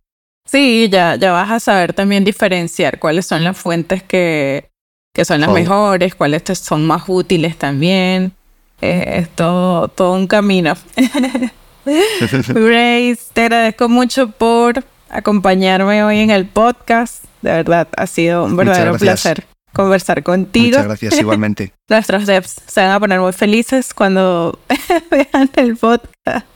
Sí, 0.51 0.89
ya, 0.91 1.17
ya 1.17 1.33
vas 1.33 1.51
a 1.51 1.61
saber 1.61 1.93
también 1.93 2.25
diferenciar 2.25 2.99
cuáles 2.99 3.27
son 3.27 3.45
las 3.45 3.57
fuentes 3.57 4.03
que, 4.03 4.71
que 5.13 5.25
son 5.27 5.43
las 5.43 5.51
mejores, 5.51 6.15
cuáles 6.15 6.43
te 6.43 6.55
son 6.55 6.87
más 6.87 7.03
útiles 7.07 7.57
también. 7.59 8.33
Eh, 8.81 9.19
es 9.19 9.29
todo, 9.31 9.89
todo 9.89 10.15
un 10.15 10.27
camino. 10.27 10.75
Grace, 11.85 13.19
te 13.35 13.43
agradezco 13.43 13.91
mucho 13.91 14.31
por 14.31 14.85
acompañarme 15.11 16.03
hoy 16.03 16.21
en 16.21 16.31
el 16.31 16.47
podcast. 16.47 17.25
De 17.43 17.51
verdad, 17.51 17.89
ha 17.97 18.07
sido 18.07 18.45
un 18.45 18.57
verdadero 18.57 18.97
placer 18.97 19.45
conversar 19.75 20.23
contigo. 20.23 20.69
Muchas 20.69 20.85
gracias, 20.87 21.21
igualmente. 21.21 21.75
Nuestros 21.91 22.25
devs 22.25 22.57
se 22.67 22.81
van 22.81 22.93
a 22.93 23.01
poner 23.01 23.21
muy 23.21 23.35
felices 23.35 23.93
cuando 23.93 24.59
vean 25.11 25.51
el 25.57 25.77
podcast. 25.77 26.47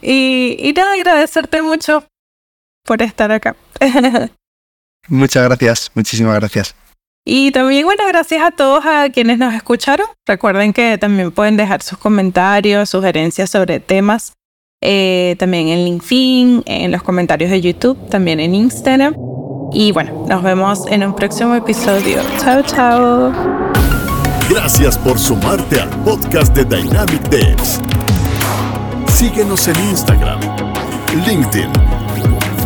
y, 0.00 0.56
y 0.58 0.72
nada, 0.72 0.94
agradecerte 0.94 1.60
mucho 1.60 2.02
por 2.86 3.02
estar 3.02 3.30
acá. 3.30 3.54
Muchas 5.08 5.44
gracias, 5.44 5.90
muchísimas 5.94 6.34
gracias. 6.36 6.74
Y 7.24 7.50
también, 7.50 7.84
bueno, 7.84 8.04
gracias 8.06 8.40
a 8.42 8.52
todos 8.52 8.84
a 8.86 9.08
quienes 9.10 9.38
nos 9.38 9.52
escucharon. 9.52 10.06
Recuerden 10.26 10.72
que 10.72 10.96
también 10.96 11.32
pueden 11.32 11.56
dejar 11.56 11.82
sus 11.82 11.98
comentarios, 11.98 12.90
sugerencias 12.90 13.50
sobre 13.50 13.80
temas, 13.80 14.32
eh, 14.80 15.34
también 15.38 15.68
en 15.68 15.84
LinkedIn, 15.84 16.62
en 16.66 16.92
los 16.92 17.02
comentarios 17.02 17.50
de 17.50 17.60
YouTube, 17.60 18.08
también 18.08 18.38
en 18.38 18.54
Instagram. 18.54 19.16
Y 19.72 19.90
bueno, 19.90 20.24
nos 20.28 20.42
vemos 20.44 20.86
en 20.88 21.02
un 21.02 21.16
próximo 21.16 21.54
episodio. 21.56 22.22
Chao, 22.38 22.62
chao. 22.62 23.32
Gracias 24.48 24.96
por 24.96 25.18
sumarte 25.18 25.80
al 25.80 25.90
podcast 26.04 26.54
de 26.54 26.64
Dynamic 26.64 27.22
Devs. 27.28 27.80
Síguenos 29.12 29.66
en 29.66 29.76
Instagram, 29.88 30.40
LinkedIn 31.26 31.95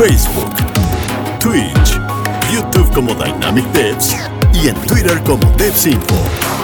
Facebook, 0.01 0.57
Twitch, 1.41 2.01
YouTube 2.51 2.91
como 2.95 3.15
Dynamic 3.15 3.67
Devs 3.73 4.17
y 4.55 4.69
en 4.69 4.75
Twitter 4.87 5.23
como 5.25 5.45
DevsInfo. 5.59 6.60